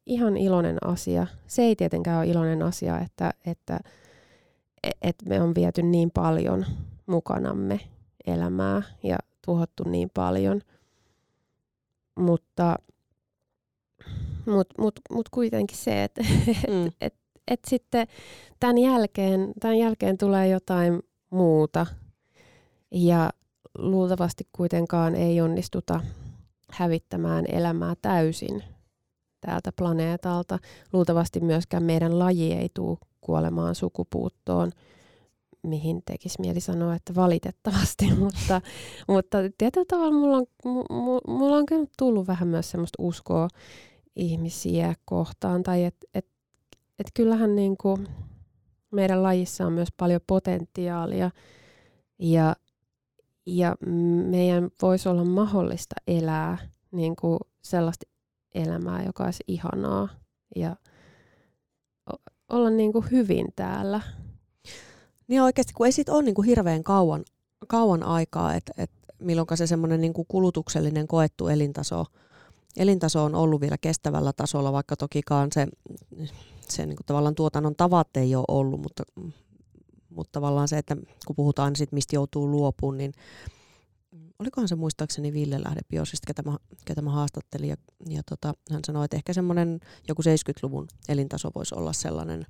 ihan 0.06 0.38
iloinen 0.38 0.78
asia. 0.84 1.28
Se 1.48 1.62
ei 1.62 1.76
tietenkään 1.76 2.18
ole 2.18 2.28
iloinen 2.28 2.64
asia, 2.64 3.00
että, 3.00 3.34
että, 3.46 3.80
että 5.02 5.26
me 5.30 5.42
on 5.42 5.56
viety 5.56 5.84
niin 5.84 6.12
paljon 6.12 6.66
mukanamme 7.06 7.80
elämää 8.26 8.82
ja 9.04 9.18
tuhottu 9.46 9.84
niin 9.84 10.10
paljon. 10.14 10.62
Mutta 12.20 12.76
mut, 14.46 14.68
mut, 14.78 15.00
mut 15.12 15.30
kuitenkin 15.30 15.78
se, 15.78 16.04
että 16.04 16.22
mm. 16.68 16.88
et, 16.88 16.94
et, 17.02 17.14
et 17.50 17.60
sitten 17.68 18.08
tämän 18.60 18.78
jälkeen, 18.78 19.52
tämän 19.60 19.78
jälkeen 19.78 20.18
tulee 20.18 20.48
jotain 20.48 21.00
muuta. 21.30 21.86
Ja 22.92 23.30
luultavasti 23.78 24.48
kuitenkaan 24.52 25.16
ei 25.16 25.42
onnistuta 25.42 26.00
hävittämään 26.72 27.46
elämää 27.48 27.94
täysin 28.02 28.64
täältä 29.42 29.72
planeetalta. 29.72 30.60
Luultavasti 30.94 31.40
myöskään 31.40 31.84
meidän 31.84 32.20
laji 32.20 32.54
ei 32.54 32.70
tule 32.74 32.98
kuolemaan 33.22 33.76
sukupuuttoon, 33.76 34.72
mihin 35.64 36.02
tekisi 36.06 36.42
mieli 36.42 36.60
sanoa, 36.60 36.96
että 36.96 37.16
valitettavasti, 37.16 38.14
mutta, 38.20 38.62
mutta 39.08 39.38
tietyllä 39.58 39.86
tavalla 39.90 40.12
mulla 40.12 40.38
on, 40.38 40.46
mulla 41.28 41.58
on 41.58 41.66
kyllä 41.66 41.86
tullut 41.98 42.28
vähän 42.28 42.48
myös 42.48 42.72
semmoista 42.72 43.04
uskoa 43.04 43.48
ihmisiä 44.16 44.96
kohtaan, 45.06 45.64
tai 45.64 45.84
että 45.84 46.08
et, 46.14 46.26
et 47.00 47.08
kyllähän 47.14 47.56
niin 47.56 47.78
kuin 47.78 48.08
meidän 48.92 49.24
lajissa 49.24 49.66
on 49.66 49.74
myös 49.74 49.90
paljon 49.98 50.22
potentiaalia, 50.28 51.32
ja, 52.20 52.56
ja 53.46 53.76
meidän 54.30 54.70
voisi 54.82 55.10
olla 55.10 55.26
mahdollista 55.26 55.96
elää 56.08 56.58
niin 56.92 57.16
kuin 57.16 57.40
sellaista 57.62 58.06
elämää, 58.56 59.04
joka 59.04 59.24
olisi 59.24 59.44
ihanaa 59.48 60.10
ja 60.56 60.76
olla 62.50 62.70
niin 62.70 62.94
kuin 62.94 63.12
hyvin 63.12 63.48
täällä. 63.56 64.02
Niin 65.28 65.42
oikeasti, 65.42 65.74
kun 65.74 65.86
ei 65.86 65.92
sit 65.92 66.10
ole 66.10 66.24
niin 66.24 66.36
kuin 66.36 66.46
hirveän 66.46 66.84
kauan, 66.84 67.24
kauan 67.68 68.04
aikaa, 68.04 68.56
että 68.56 68.74
et 68.78 68.92
milloin 69.20 69.48
se 69.56 69.68
semmoinen 69.68 70.02
niin 70.02 70.14
kulutuksellinen 70.28 71.08
koettu 71.08 71.48
elintaso, 71.48 72.06
elintaso 72.78 73.24
on 73.24 73.36
ollut 73.36 73.62
vielä 73.62 73.78
kestävällä 73.82 74.34
tasolla, 74.34 74.74
vaikka 74.74 74.96
tokikaan 74.96 75.50
se, 75.54 75.68
se 76.72 76.86
niin 76.86 76.96
kuin 76.96 77.06
tavallaan 77.06 77.36
tuotannon 77.36 77.76
tavat 77.76 78.18
ei 78.18 78.36
ole 78.36 78.46
ollut, 78.48 78.82
mutta, 78.82 79.04
mutta 80.10 80.32
tavallaan 80.32 80.68
se, 80.68 80.78
että 80.78 80.96
kun 81.28 81.36
puhutaan 81.36 81.76
siitä, 81.76 81.96
mistä 81.96 82.16
joutuu 82.16 82.52
luopumaan, 82.52 82.98
niin 82.98 83.12
olikohan 84.40 84.68
se 84.68 84.76
muistaakseni 84.76 85.34
Ville 85.34 85.64
Lähde 85.64 85.82
Biosista, 85.90 86.28
ketä 86.28 86.42
mä, 86.42 86.58
ketä 86.86 87.02
mä 87.02 87.12
haastattelin, 87.12 87.70
ja, 87.70 87.76
ja 88.10 88.22
tota, 88.30 88.54
hän 88.72 88.82
sanoi, 88.86 89.06
että 89.06 89.18
ehkä 89.18 89.34
semmoinen 89.34 89.80
joku 90.08 90.22
70-luvun 90.22 90.88
elintaso 91.10 91.52
voisi 91.56 91.76
olla 91.76 91.94
sellainen, 91.94 92.46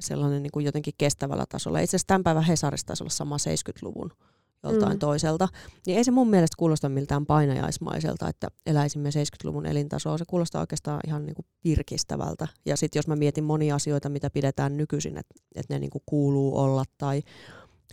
sellainen 0.00 0.42
niin 0.42 0.50
kuin 0.50 0.66
jotenkin 0.66 0.94
kestävällä 0.98 1.44
tasolla. 1.48 1.78
Itse 1.78 1.96
asiassa 1.96 2.06
tämän 2.06 2.24
päivän 2.24 2.42
Hesarissa 2.42 2.86
taisi 2.86 3.02
olla 3.02 3.10
sama 3.10 3.36
70-luvun 3.36 4.10
joltain 4.62 4.92
mm. 4.92 4.98
toiselta. 4.98 5.48
Niin 5.86 5.98
ei 5.98 6.04
se 6.04 6.10
mun 6.10 6.30
mielestä 6.30 6.54
kuulosta 6.58 6.88
miltään 6.88 7.26
painajaismaiselta, 7.26 8.28
että 8.28 8.48
eläisimme 8.66 9.08
70-luvun 9.08 9.66
elintasoa. 9.66 10.18
Se 10.18 10.24
kuulostaa 10.28 10.60
oikeastaan 10.60 11.00
ihan 11.06 11.26
niin 11.26 11.34
kuin 11.34 11.46
virkistävältä. 11.64 12.48
Ja 12.66 12.76
sitten 12.76 12.98
jos 12.98 13.08
mä 13.08 13.16
mietin 13.16 13.44
monia 13.44 13.74
asioita, 13.74 14.08
mitä 14.08 14.30
pidetään 14.30 14.76
nykyisin, 14.76 15.18
että, 15.18 15.34
että 15.54 15.74
ne 15.74 15.78
niin 15.78 15.90
kuin 15.90 16.02
kuuluu 16.06 16.58
olla 16.58 16.84
tai 16.98 17.22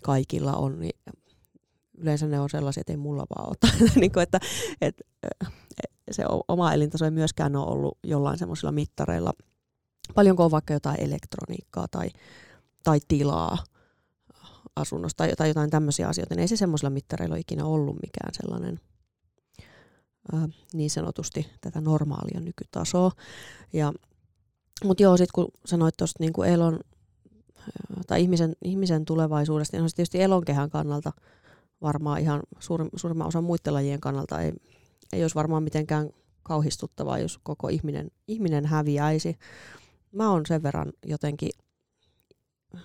kaikilla 0.04 0.54
on, 0.54 0.80
niin 0.80 1.00
yleensä 1.98 2.28
ne 2.28 2.40
on 2.40 2.50
sellaisia, 2.50 2.82
että 2.82 2.94
ei 2.94 2.98
mulla 2.98 3.26
vaan 3.36 3.48
ole. 3.48 3.72
niin 4.02 4.12
kuin, 4.12 4.24
että, 4.24 4.40
että 4.82 5.04
se 6.12 6.24
oma 6.48 6.74
elintaso 6.74 7.06
ei 7.06 7.12
myöskään 7.12 7.56
ole 7.56 7.72
ollut 7.72 7.98
jollain 8.04 8.38
semmoisilla 8.38 8.72
mittareilla. 8.72 9.34
Paljonko 10.16 10.46
on 10.46 10.52
vaikka 10.52 10.74
jotain 10.74 11.02
elektroniikkaa 11.02 11.88
tai, 11.92 12.10
tai 12.84 13.00
tilaa 13.08 13.58
asunnosta 14.76 15.18
tai, 15.18 15.34
tai 15.38 15.48
jotain 15.48 15.70
tämmöisiä 15.70 16.08
asioita, 16.08 16.36
niin 16.36 16.42
ei 16.42 16.48
se 16.48 16.58
semmoisilla 16.58 16.90
mittareilla 16.90 17.34
ole 17.34 17.40
ikinä 17.40 17.66
ollut 17.66 17.96
mikään 17.96 18.34
sellainen 18.34 18.80
ää, 20.34 20.50
niin 20.74 20.90
sanotusti 20.90 21.48
tätä 21.62 21.82
normaalia 21.82 22.40
nykytasoa. 22.40 23.12
Ja, 23.74 23.94
mutta 24.84 25.04
joo, 25.04 25.18
sitten 25.18 25.34
kun 25.36 25.48
sanoit 25.66 25.98
tuosta 25.98 26.24
niin 26.24 26.46
elon 26.46 26.80
tai 28.08 28.22
ihmisen, 28.22 28.56
ihmisen 28.64 29.06
tulevaisuudesta, 29.06 29.78
niin 29.78 29.84
on 29.84 29.90
se 29.90 29.96
tietysti 29.96 30.22
elonkehän 30.22 30.70
kannalta– 30.70 31.12
varmaan 31.82 32.22
ihan 32.22 32.42
suurin, 32.60 32.90
suurimman 32.96 33.28
osan 33.28 33.44
muiden 33.44 33.74
lajien 33.74 34.00
kannalta 34.00 34.42
ei, 34.42 34.54
ei 35.14 35.22
olisi 35.22 35.36
varmaan 35.36 35.64
mitenkään 35.64 36.10
kauhistuttavaa, 36.44 37.20
jos 37.20 37.40
koko 37.44 37.68
ihminen, 37.68 38.12
ihminen 38.28 38.66
häviäisi. 38.66 39.38
Mä 40.12 40.32
oon 40.32 40.46
sen 40.46 40.64
verran 40.64 40.94
jotenkin, 41.06 41.50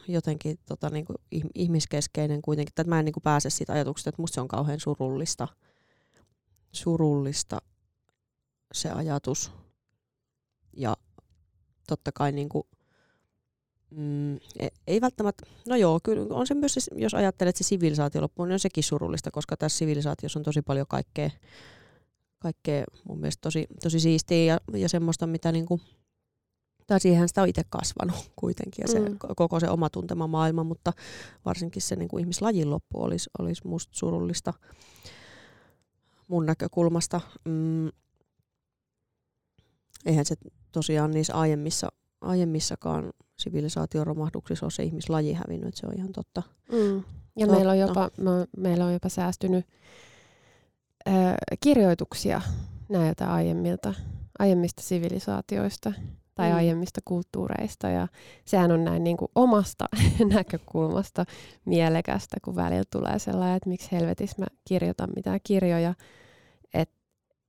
jotenkin 0.08 0.58
tota, 0.68 0.90
niin 0.90 1.04
kuin 1.04 1.16
ihmiskeskeinen 1.54 2.42
kuitenkin, 2.42 2.70
että 2.70 2.84
mä 2.84 2.98
en 2.98 3.04
niin 3.04 3.12
kuin 3.12 3.22
pääse 3.22 3.50
siitä 3.50 3.72
ajatuksesta, 3.72 4.10
että 4.10 4.22
musta 4.22 4.34
se 4.34 4.40
on 4.40 4.48
kauhean 4.48 4.80
surullista, 4.80 5.48
surullista 6.72 7.58
se 8.72 8.90
ajatus. 8.90 9.52
Ja 10.76 10.96
totta 11.86 12.12
kai 12.12 12.32
niin 12.32 12.48
kuin 12.48 12.64
Mm, 13.90 14.36
e, 14.58 14.68
ei 14.86 15.00
välttämättä, 15.00 15.46
no 15.68 15.76
joo, 15.76 16.00
kyllä 16.02 16.34
on 16.34 16.46
se 16.46 16.54
myös, 16.54 16.90
jos 16.96 17.14
ajattelet, 17.14 17.56
se 17.56 17.64
sivilisaatio 17.64 18.20
loppuu, 18.20 18.44
niin 18.44 18.52
on 18.52 18.58
sekin 18.58 18.84
surullista, 18.84 19.30
koska 19.30 19.56
tässä 19.56 19.78
sivilisaatiossa 19.78 20.38
on 20.38 20.42
tosi 20.42 20.62
paljon 20.62 20.86
kaikkea, 20.86 21.30
kaikkea 22.38 22.84
mun 23.08 23.20
mielestä 23.20 23.40
tosi, 23.40 23.66
tosi 23.82 24.00
siistiä 24.00 24.44
ja, 24.44 24.78
ja 24.78 24.88
semmoista, 24.88 25.26
mitä 25.26 25.52
niinku, 25.52 25.80
tai 26.90 27.00
siihen 27.00 27.28
sitä 27.28 27.42
on 27.42 27.48
itse 27.48 27.62
kasvanut 27.68 28.16
kuitenkin 28.40 28.82
ja 28.82 28.88
se, 28.88 29.00
mm. 29.00 29.18
koko 29.36 29.60
se 29.60 29.68
oma 29.68 29.90
tuntema 29.90 30.26
maailma, 30.26 30.64
mutta 30.64 30.92
varsinkin 31.44 31.82
se 31.82 31.96
niinku 31.96 32.18
ihmislajin 32.18 32.70
loppu 32.70 33.02
olisi, 33.02 33.30
olisi 33.38 33.66
musta 33.66 33.92
surullista 33.94 34.52
mun 36.28 36.46
näkökulmasta. 36.46 37.20
Mm, 37.44 37.88
eihän 40.06 40.24
se 40.24 40.34
tosiaan 40.72 41.10
niissä 41.10 41.34
aiemmissa, 41.34 41.88
aiemmissakaan 42.20 43.12
sivilisaation 43.38 44.06
romahduksissa 44.06 44.66
on 44.66 44.72
se 44.72 44.82
ihmislaji 44.82 45.32
hävinnyt, 45.32 45.74
se 45.76 45.86
on 45.86 45.96
ihan 45.96 46.12
totta. 46.12 46.42
Mm. 46.72 46.96
Ja 47.36 47.46
totta. 47.46 47.54
meillä 47.54 47.72
on 47.72 47.78
jopa, 47.78 48.10
me, 48.16 48.30
meillä 48.56 48.86
on 48.86 48.92
jopa 48.92 49.08
säästynyt 49.08 49.66
ö, 51.08 51.10
kirjoituksia 51.60 52.40
näiltä 52.88 53.32
aiemmilta, 53.32 53.94
aiemmista 54.38 54.82
sivilisaatioista 54.82 55.92
tai 56.34 56.50
mm. 56.50 56.56
aiemmista 56.56 57.00
kulttuureista. 57.04 57.88
Ja 57.88 58.08
sehän 58.44 58.72
on 58.72 58.84
näin 58.84 59.04
niin 59.04 59.16
kuin 59.16 59.30
omasta 59.34 59.84
näkökulmasta 60.34 61.24
mielekästä, 61.64 62.36
kun 62.44 62.56
välillä 62.56 62.84
tulee 62.90 63.18
sellainen, 63.18 63.56
että 63.56 63.68
miksi 63.68 63.92
helvetissä 63.92 64.36
mä 64.38 64.46
kirjoitan 64.68 65.10
mitään 65.16 65.40
kirjoja, 65.44 65.94
että 66.74 66.94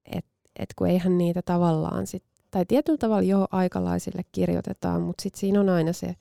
et, 0.05 0.25
et 0.59 0.69
kun 0.75 0.87
eihän 0.87 1.17
niitä 1.17 1.41
tavallaan 1.41 2.07
sit 2.07 2.23
tai 2.51 2.65
tietyllä 2.65 2.97
tavalla 2.97 3.21
jo 3.21 3.47
aikalaisille 3.51 4.21
kirjoitetaan, 4.31 5.01
mutta 5.01 5.21
sitten 5.21 5.39
siinä 5.39 5.59
on 5.59 5.69
aina 5.69 5.93
se 5.93 6.15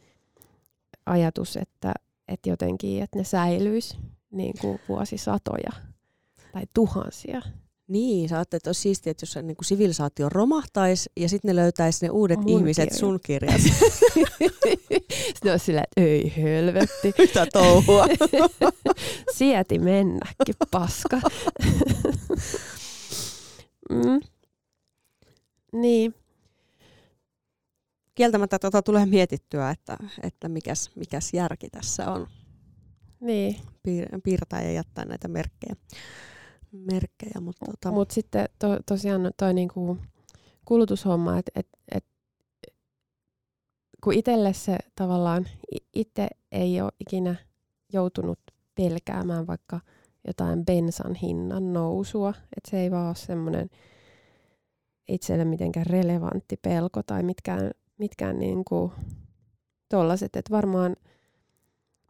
ajatus, 1.07 1.57
että, 1.57 1.95
että 2.29 2.49
jotenkin, 2.51 3.03
että 3.03 3.19
ne 3.19 3.25
säilyisi 3.25 3.97
niin 4.31 4.55
kuin 4.61 4.81
vuosisatoja 4.89 5.71
tai 6.53 6.63
tuhansia. 6.75 7.43
Niin, 7.91 8.29
sä 8.29 8.37
ajattelet, 8.37 8.61
että 8.61 8.69
olisi 8.69 8.81
siistiä, 8.81 9.11
että 9.11 9.23
jos 9.23 9.37
niin 9.43 9.57
kuin 9.57 9.65
sivilisaatio 9.67 10.29
romahtaisi 10.29 11.11
ja 11.17 11.29
sitten 11.29 11.49
ne 11.49 11.57
löytäisi 11.57 12.07
ne 12.07 12.11
uudet 12.11 12.39
Mun 12.41 12.49
ihmiset 12.49 12.89
kirja. 12.89 12.99
sun 12.99 13.21
kirjat. 13.25 13.61
sitten 15.35 15.51
olisi 15.53 15.65
silleen, 15.65 15.85
että 15.97 16.11
ei 16.11 16.33
helvetti. 16.37 17.15
Mitä 17.19 17.47
touhua. 17.53 18.07
Sieti 19.37 19.79
mennäkin, 19.79 20.55
paska. 20.71 21.21
mm. 23.91 24.21
Niin. 25.73 26.15
Kieltämättä 28.15 28.59
tuota 28.59 28.83
tulee 28.83 29.07
mietittyä, 29.07 29.71
että, 29.71 29.97
että 30.23 30.49
mikäs, 30.49 30.91
mikäs 30.97 31.35
järki 31.35 31.71
tässä 31.71 32.11
on. 32.11 32.27
Niin. 33.21 33.57
Piir- 33.89 34.21
piirtää 34.25 34.63
ja 34.63 34.73
jättää 34.73 35.05
näitä 35.05 35.29
merkkejä. 35.29 35.77
Merkkejä 36.73 37.41
mutta 37.41 37.67
tota... 37.67 37.91
Mut 37.91 38.11
sitten 38.11 38.49
to, 38.59 38.69
tosiaan 38.87 39.31
toi 39.37 39.55
niinku 39.55 39.99
kulutushomma, 40.65 41.39
että 41.39 41.53
et, 41.55 41.69
et, 41.95 42.05
kun 44.05 44.15
itselle 44.15 44.53
se 44.53 44.79
tavallaan, 44.97 45.47
itse 45.95 46.29
ei 46.53 46.81
ole 46.81 46.93
ikinä 47.01 47.35
joutunut 47.93 48.39
pelkäämään 48.75 49.47
vaikka 49.47 49.81
jotain 50.27 50.67
bensan 50.67 51.15
hinnan 51.15 51.73
nousua, 51.73 52.35
että 52.57 52.71
se 52.71 52.81
ei 52.81 52.91
vaan 52.91 53.07
ole 53.07 53.15
semmoinen 53.15 53.71
itselle 55.09 55.45
mitenkään 55.45 55.87
relevantti 55.87 56.57
pelko 56.57 57.03
tai 57.03 57.23
mitkään, 57.23 57.71
mitkään 57.99 58.39
niin 58.39 58.65
kuin 58.65 58.93
tollaset, 59.89 60.37
että 60.37 60.51
varmaan 60.51 60.97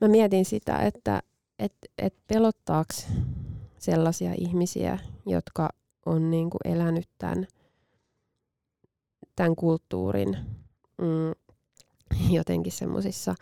mä 0.01 0.09
mietin 0.09 0.45
sitä, 0.45 0.77
että 0.79 1.23
et, 1.59 1.75
et 1.99 2.15
pelottaako 2.27 2.95
sellaisia 3.81 4.35
ihmisiä, 4.39 4.99
jotka 5.27 5.69
on 6.07 6.31
niin 6.31 6.51
kuin 6.51 6.61
elänyt 6.75 7.09
tämän, 7.19 7.47
tämän 9.37 9.57
kulttuurin 9.57 10.37
mm, 10.99 11.33
jotenkin 12.37 12.73
semmoisissa 12.73 13.35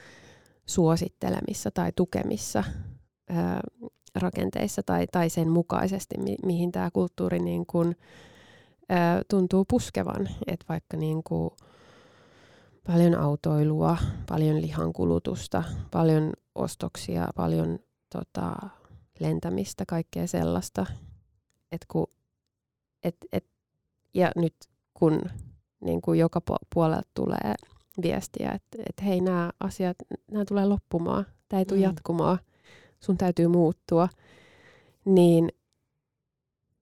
suosittelemissa 0.66 1.70
tai 1.70 1.92
tukemissa 1.96 2.64
ää, 3.28 3.60
rakenteissa 4.14 4.82
tai, 4.82 5.06
tai 5.12 5.30
sen 5.30 5.48
mukaisesti, 5.48 6.18
mi, 6.18 6.36
mihin 6.46 6.72
tämä 6.72 6.90
kulttuuri 6.90 7.38
niin 7.38 7.66
kuin, 7.66 7.96
tuntuu 9.30 9.64
puskevan, 9.64 10.28
että 10.46 10.66
vaikka 10.68 10.96
niin 10.96 11.22
kuin 11.22 11.50
paljon 12.86 13.14
autoilua, 13.14 13.96
paljon 14.28 14.60
lihankulutusta, 14.60 15.64
paljon 15.90 16.32
ostoksia, 16.54 17.28
paljon 17.36 17.78
tota, 18.12 18.52
lentämistä, 19.20 19.84
kaikkea 19.88 20.26
sellaista, 20.26 20.86
että 21.72 21.86
kun 21.88 22.06
et, 23.02 23.16
et, 23.32 23.44
ja 24.14 24.30
nyt 24.36 24.54
kun 24.94 25.22
niin 25.80 26.02
kuin 26.02 26.18
joka 26.18 26.40
puolelta 26.74 27.08
tulee 27.14 27.54
viestiä, 28.02 28.52
että 28.52 28.78
et 28.88 29.04
hei 29.04 29.20
nämä 29.20 29.50
asiat, 29.60 29.96
nämä 30.30 30.44
tulee 30.44 30.66
loppumaan, 30.66 31.26
tämä 31.48 31.58
ei 31.60 31.66
tule 31.66 31.78
mm. 31.78 31.84
jatkumaan, 31.84 32.38
sun 33.00 33.18
täytyy 33.18 33.48
muuttua, 33.48 34.08
niin, 35.04 35.48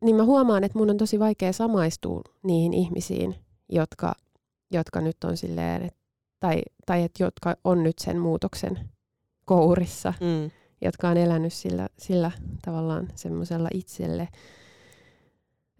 niin 0.04 0.16
mä 0.16 0.24
huomaan, 0.24 0.64
että 0.64 0.78
mun 0.78 0.90
on 0.90 0.96
tosi 0.96 1.18
vaikea 1.18 1.52
samaistua 1.52 2.22
niihin 2.42 2.74
ihmisiin, 2.74 3.34
jotka, 3.68 4.14
jotka 4.70 5.00
nyt 5.00 5.24
on 5.24 5.36
silleen, 5.36 5.82
et, 5.82 5.96
tai, 6.40 6.62
tai 6.86 7.02
et, 7.02 7.12
jotka 7.20 7.56
on 7.64 7.82
nyt 7.82 7.98
sen 7.98 8.18
muutoksen 8.18 8.88
kourissa, 9.44 10.14
mm. 10.20 10.50
Jotka 10.86 11.08
on 11.08 11.16
elänyt 11.16 11.52
sillä, 11.52 11.88
sillä 11.98 12.30
tavallaan 12.64 13.08
semmoisella 13.14 13.68
itselle 13.74 14.28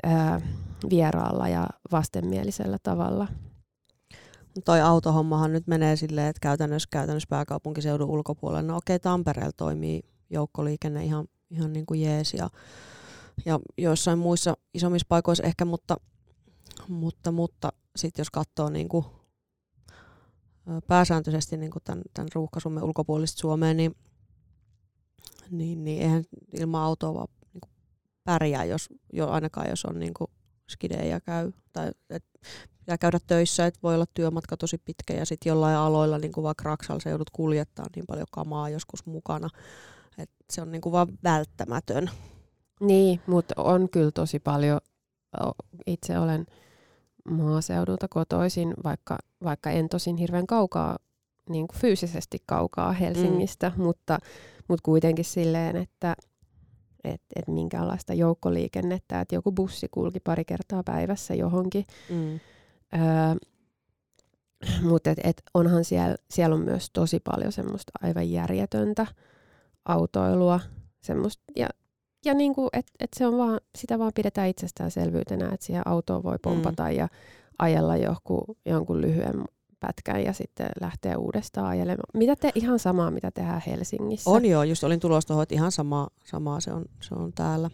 ää, 0.02 0.40
vieraalla 0.90 1.48
ja 1.48 1.66
vastenmielisellä 1.92 2.78
tavalla. 2.82 3.28
Toi 4.64 4.80
autohommahan 4.80 5.52
nyt 5.52 5.66
menee 5.66 5.96
silleen, 5.96 6.26
että 6.26 6.40
käytännössä, 6.40 6.88
käytännössä 6.92 7.26
pääkaupunkiseudun 7.30 8.10
ulkopuolella, 8.10 8.62
no 8.62 8.76
okei, 8.76 8.98
Tampereella 8.98 9.52
toimii 9.56 10.02
joukkoliikenne 10.30 11.04
ihan, 11.04 11.28
ihan 11.50 11.72
niin 11.72 11.86
kuin 11.86 12.02
jees 12.02 12.34
ja, 12.34 12.50
ja 13.44 13.60
joissain 13.78 14.18
muissa 14.18 14.56
isommissa 14.74 15.06
paikoissa 15.08 15.44
ehkä, 15.44 15.64
mutta, 15.64 15.96
mutta, 16.88 17.32
mutta 17.32 17.72
sitten 17.96 18.20
jos 18.20 18.30
katsoo 18.30 18.68
niin 18.68 18.88
kuin 18.88 19.04
pääsääntöisesti 20.86 21.56
niin 21.56 21.70
kuin 21.70 21.82
tämän, 21.84 22.02
tämän 22.14 22.28
ruuhkasumme 22.34 22.82
ulkopuolista 22.82 23.40
Suomeen, 23.40 23.76
niin, 23.76 23.96
niin, 25.50 25.84
niin 25.84 26.02
eihän 26.02 26.24
ilman 26.52 26.82
autoa 26.82 27.14
vaan 27.14 27.28
niin 27.52 27.60
kuin 27.60 27.70
pärjää, 28.24 28.64
jos, 28.64 28.88
jo 29.12 29.28
ainakaan 29.28 29.70
jos 29.70 29.84
on 29.84 29.98
niin 29.98 30.14
kuin 30.14 30.30
skidejä 30.70 31.20
käy. 31.20 31.52
Tai 31.72 31.90
et 32.10 32.24
pitää 32.78 32.98
käydä 32.98 33.18
töissä, 33.26 33.66
että 33.66 33.80
voi 33.82 33.94
olla 33.94 34.06
työmatka 34.14 34.56
tosi 34.56 34.78
pitkä 34.78 35.14
ja 35.14 35.26
sitten 35.26 35.50
jollain 35.50 35.76
aloilla, 35.76 36.18
niin 36.18 36.32
kuin 36.32 36.44
vaikka 36.44 36.64
Raksalla, 36.64 37.00
sä 37.00 37.10
joudut 37.10 37.30
kuljettaa 37.30 37.86
niin 37.96 38.06
paljon 38.06 38.26
kamaa 38.32 38.68
joskus 38.68 39.06
mukana. 39.06 39.48
Et 40.18 40.30
se 40.52 40.62
on 40.62 40.72
niin 40.72 40.80
kuin 40.80 40.92
vaan 40.92 41.08
välttämätön. 41.24 42.10
Niin, 42.80 43.20
mutta 43.26 43.54
on 43.56 43.88
kyllä 43.90 44.10
tosi 44.10 44.38
paljon. 44.38 44.80
Itse 45.86 46.18
olen 46.18 46.46
maaseudulta 47.30 48.08
kotoisin, 48.08 48.74
vaikka, 48.84 49.18
vaikka 49.44 49.70
en 49.70 49.88
tosin 49.88 50.16
hirveän 50.16 50.46
kaukaa, 50.46 50.98
niin 51.50 51.68
kuin 51.68 51.80
fyysisesti 51.80 52.38
kaukaa 52.46 52.92
Helsingistä, 52.92 53.72
mm. 53.76 53.82
mutta, 53.82 54.18
mutta 54.68 54.82
kuitenkin 54.82 55.24
silleen, 55.24 55.76
että 55.76 56.16
et, 57.04 57.22
et 57.36 57.48
minkäänlaista 57.48 58.14
joukkoliikennettä, 58.14 59.20
että 59.20 59.34
joku 59.34 59.52
bussi 59.52 59.88
kulki 59.90 60.20
pari 60.20 60.44
kertaa 60.44 60.82
päivässä 60.82 61.34
johonkin. 61.34 61.84
Mm. 62.10 62.40
Öö, 62.94 63.34
mutta 64.82 65.10
et, 65.10 65.18
et 65.24 65.42
onhan 65.54 65.84
siellä, 65.84 66.16
siellä 66.30 66.54
on 66.54 66.62
myös 66.62 66.90
tosi 66.92 67.20
paljon 67.20 67.52
semmoista 67.52 67.92
aivan 68.02 68.30
järjetöntä 68.30 69.06
autoilua, 69.84 70.60
semmoista, 71.00 71.42
ja, 71.56 71.68
ja 72.24 72.34
niinku, 72.34 72.68
et, 72.72 72.86
et 73.00 73.10
se 73.16 73.26
on 73.26 73.38
vaan, 73.38 73.60
sitä 73.78 73.98
vaan 73.98 74.12
pidetään 74.14 74.48
itsestäänselvyytenä, 74.48 75.50
että 75.52 75.66
siihen 75.66 75.88
autoon 75.88 76.22
voi 76.22 76.36
pompata 76.42 76.84
mm. 76.84 76.90
ja 76.90 77.08
ajella 77.58 77.96
joku, 77.96 78.56
jonkun 78.64 79.00
lyhyen 79.00 79.44
pätkän 79.86 80.24
ja 80.24 80.32
sitten 80.32 80.68
lähtee 80.80 81.16
uudestaan 81.16 81.66
ajelemaan. 81.66 82.10
Mitä 82.14 82.36
te 82.36 82.52
ihan 82.54 82.78
samaa, 82.78 83.10
mitä 83.10 83.30
tehdään 83.30 83.62
Helsingissä? 83.66 84.30
On 84.30 84.44
joo, 84.44 84.62
just 84.62 84.84
olin 84.84 85.00
tulossa 85.00 85.28
tuohon, 85.28 85.42
että 85.42 85.54
ihan 85.54 85.72
sama, 85.72 86.08
samaa 86.24 86.60
se 86.60 86.72
on, 86.72 86.84
se 87.00 87.14
on 87.14 87.32
täällä. 87.32 87.70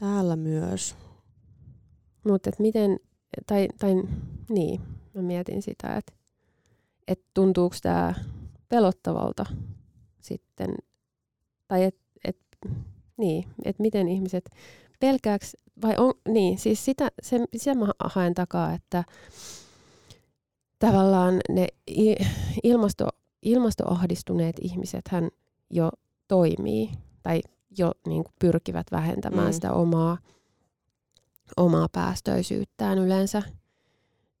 Täällä 0.00 0.36
myös. 0.36 0.96
Mutta 2.24 2.50
miten, 2.58 3.00
tai, 3.46 3.68
tai 3.78 3.94
niin, 4.50 4.80
mä 5.14 5.22
mietin 5.22 5.62
sitä, 5.62 5.96
että 5.96 6.12
et 7.08 7.20
tuntuuko 7.34 7.76
tämä 7.82 8.14
pelottavalta 8.68 9.46
sitten, 10.20 10.74
tai 11.68 11.84
että 11.84 12.04
et, 12.24 12.38
niin, 13.16 13.44
et 13.64 13.78
miten 13.78 14.08
ihmiset 14.08 14.50
pelkääks, 15.00 15.56
vai 15.82 15.94
on, 15.98 16.14
niin, 16.28 16.58
siis 16.58 16.84
sitä, 16.84 17.08
se, 17.22 17.40
sitä 17.56 17.74
mä 17.74 17.86
haen 18.04 18.34
takaa, 18.34 18.72
että 18.72 19.04
tavallaan 20.86 21.40
ne 21.48 21.66
ilmasto, 22.62 23.08
ilmastoahdistuneet 23.42 24.56
ihmiset 24.60 25.08
hän 25.08 25.28
jo 25.70 25.90
toimii 26.28 26.90
tai 27.22 27.40
jo 27.78 27.92
niin 28.06 28.24
kuin 28.24 28.34
pyrkivät 28.38 28.86
vähentämään 28.92 29.46
mm. 29.46 29.52
sitä 29.52 29.72
omaa, 29.72 30.18
omaa 31.56 31.88
päästöisyyttään 31.92 32.98
yleensä. 32.98 33.42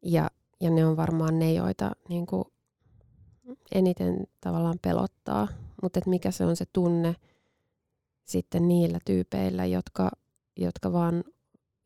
Ja, 0.02 0.30
ja 0.60 0.70
ne 0.70 0.86
on 0.86 0.96
varmaan 0.96 1.38
ne, 1.38 1.52
joita 1.52 1.90
niin 2.08 2.26
kuin 2.26 2.44
eniten 3.74 4.26
tavallaan 4.40 4.78
pelottaa. 4.82 5.48
Mutta 5.82 6.00
mikä 6.06 6.30
se 6.30 6.44
on 6.44 6.56
se 6.56 6.64
tunne 6.72 7.16
sitten 8.24 8.68
niillä 8.68 8.98
tyypeillä, 9.04 9.66
jotka, 9.66 10.10
jotka 10.56 10.92
vaan 10.92 11.24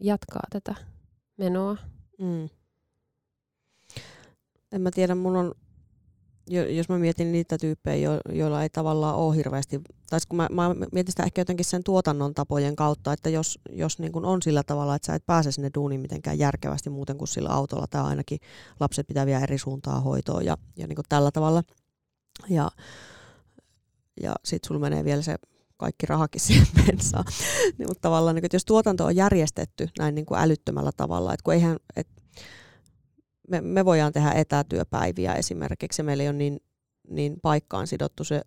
jatkaa 0.00 0.42
tätä 0.50 0.74
menoa. 1.36 1.76
Mm 2.18 2.48
en 4.72 4.80
mä 4.80 4.90
tiedä, 4.90 5.14
mun 5.14 5.36
on, 5.36 5.54
jos 6.48 6.88
mä 6.88 6.98
mietin 6.98 7.32
niitä 7.32 7.58
tyyppejä, 7.58 8.10
jo, 8.10 8.20
joilla 8.32 8.62
ei 8.62 8.70
tavallaan 8.70 9.14
ole 9.14 9.36
hirveästi, 9.36 9.80
tai 10.10 10.20
kun 10.28 10.36
mä, 10.36 10.48
mä 10.50 10.74
mietin 10.92 11.12
sitä 11.12 11.22
ehkä 11.22 11.40
jotenkin 11.40 11.66
sen 11.66 11.84
tuotannon 11.84 12.34
tapojen 12.34 12.76
kautta, 12.76 13.12
että 13.12 13.30
jos, 13.30 13.58
jos 13.70 13.98
niin 13.98 14.12
kun 14.12 14.24
on 14.24 14.42
sillä 14.42 14.62
tavalla, 14.62 14.94
että 14.94 15.06
sä 15.06 15.14
et 15.14 15.26
pääse 15.26 15.52
sinne 15.52 15.70
duuniin 15.74 16.00
mitenkään 16.00 16.38
järkevästi 16.38 16.90
muuten 16.90 17.18
kuin 17.18 17.28
sillä 17.28 17.48
autolla, 17.48 17.86
tai 17.86 18.02
ainakin 18.02 18.38
lapset 18.80 19.06
pitää 19.06 19.26
vielä 19.26 19.42
eri 19.42 19.58
suuntaan 19.58 20.02
hoitoon 20.02 20.44
ja, 20.44 20.56
ja 20.76 20.86
niin 20.86 20.98
tällä 21.08 21.30
tavalla, 21.30 21.62
ja, 22.50 22.70
ja 24.22 24.34
sit 24.44 24.64
sulla 24.64 24.80
menee 24.80 25.04
vielä 25.04 25.22
se 25.22 25.36
kaikki 25.76 26.06
rahakin 26.06 26.40
siihen 26.46 26.66
bensaan. 26.74 27.24
niin, 27.78 27.88
mutta 27.88 28.00
tavallaan, 28.00 28.34
niin, 28.34 28.44
että 28.44 28.54
jos 28.54 28.64
tuotanto 28.64 29.04
on 29.04 29.16
järjestetty 29.16 29.88
näin 29.98 30.14
niin 30.14 30.26
kuin 30.26 30.40
älyttömällä 30.40 30.90
tavalla, 30.96 31.34
että 31.34 31.44
kun 31.44 31.54
eihän, 31.54 31.76
et, 31.96 32.08
me, 33.48 33.60
me 33.60 33.84
voidaan 33.84 34.12
tehdä 34.12 34.32
etätyöpäiviä 34.32 35.34
esimerkiksi, 35.34 36.02
meillä 36.02 36.22
ei 36.22 36.28
ole 36.28 36.36
niin, 36.36 36.60
niin 37.10 37.36
paikkaan 37.42 37.86
sidottu 37.86 38.24
se 38.24 38.42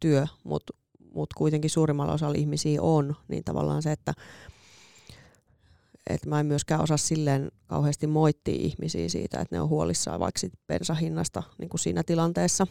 työ, 0.00 0.26
mutta 0.44 0.72
mut 1.14 1.34
kuitenkin 1.34 1.70
suurimmalla 1.70 2.12
osalla 2.12 2.38
ihmisiä 2.38 2.82
on, 2.82 3.16
niin 3.28 3.44
tavallaan 3.44 3.82
se, 3.82 3.92
että 3.92 4.14
et 6.10 6.26
mä 6.26 6.40
en 6.40 6.46
myöskään 6.46 6.80
osaa 6.80 6.96
silleen 6.96 7.52
kauheasti 7.66 8.06
moittia 8.06 8.54
ihmisiä 8.54 9.08
siitä, 9.08 9.40
että 9.40 9.56
ne 9.56 9.60
on 9.60 9.68
huolissaan 9.68 10.20
vaikka 10.20 10.38
sit 10.38 10.52
bensahinnasta 10.66 11.42
niin 11.58 11.68
kuin 11.68 11.80
siinä 11.80 12.02
tilanteessa. 12.02 12.66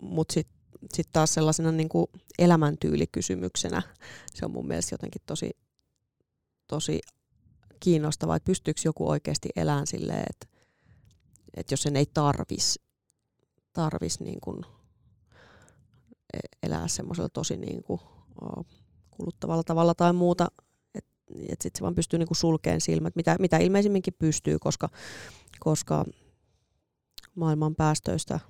Mutta 0.00 0.34
sitten 0.34 0.56
sit 0.94 1.08
taas 1.12 1.34
sellaisena 1.34 1.72
niin 1.72 1.88
kuin 1.88 2.06
elämäntyylikysymyksenä. 2.38 3.82
Se 4.34 4.44
on 4.44 4.50
mun 4.50 4.66
mielestä 4.66 4.94
jotenkin 4.94 5.22
tosi, 5.26 5.50
tosi 6.66 7.00
kiinnostavaa, 7.84 8.36
että 8.36 8.46
pystyykö 8.46 8.80
joku 8.84 9.08
oikeasti 9.08 9.48
elämään 9.56 9.86
silleen, 9.86 10.24
että, 10.30 10.46
että 11.54 11.72
jos 11.72 11.82
sen 11.82 11.96
ei 11.96 12.06
tarvis, 12.14 12.80
tarvis 13.72 14.20
niin 14.20 14.40
kuin 14.40 14.64
e-, 16.34 16.66
elää 16.66 16.88
semmoisella 16.88 17.28
tosi 17.28 17.56
niin 17.56 17.82
kuin, 17.82 18.00
kuluttavalla 19.10 19.62
tavalla 19.62 19.94
tai 19.94 20.12
muuta, 20.12 20.48
että 20.94 21.10
et 21.48 21.62
sitten 21.62 21.78
se 21.78 21.82
vaan 21.82 21.94
pystyy 21.94 22.18
niin 22.18 22.28
kuin 22.28 22.36
sulkeen 22.36 22.80
silmät, 22.80 23.16
mitä, 23.16 23.36
mitä 23.40 23.58
ilmeisimminkin 23.58 24.14
pystyy, 24.18 24.58
koska, 24.58 24.88
koska 25.60 26.04
maailman 27.34 27.74
päästöistä, 27.74 28.40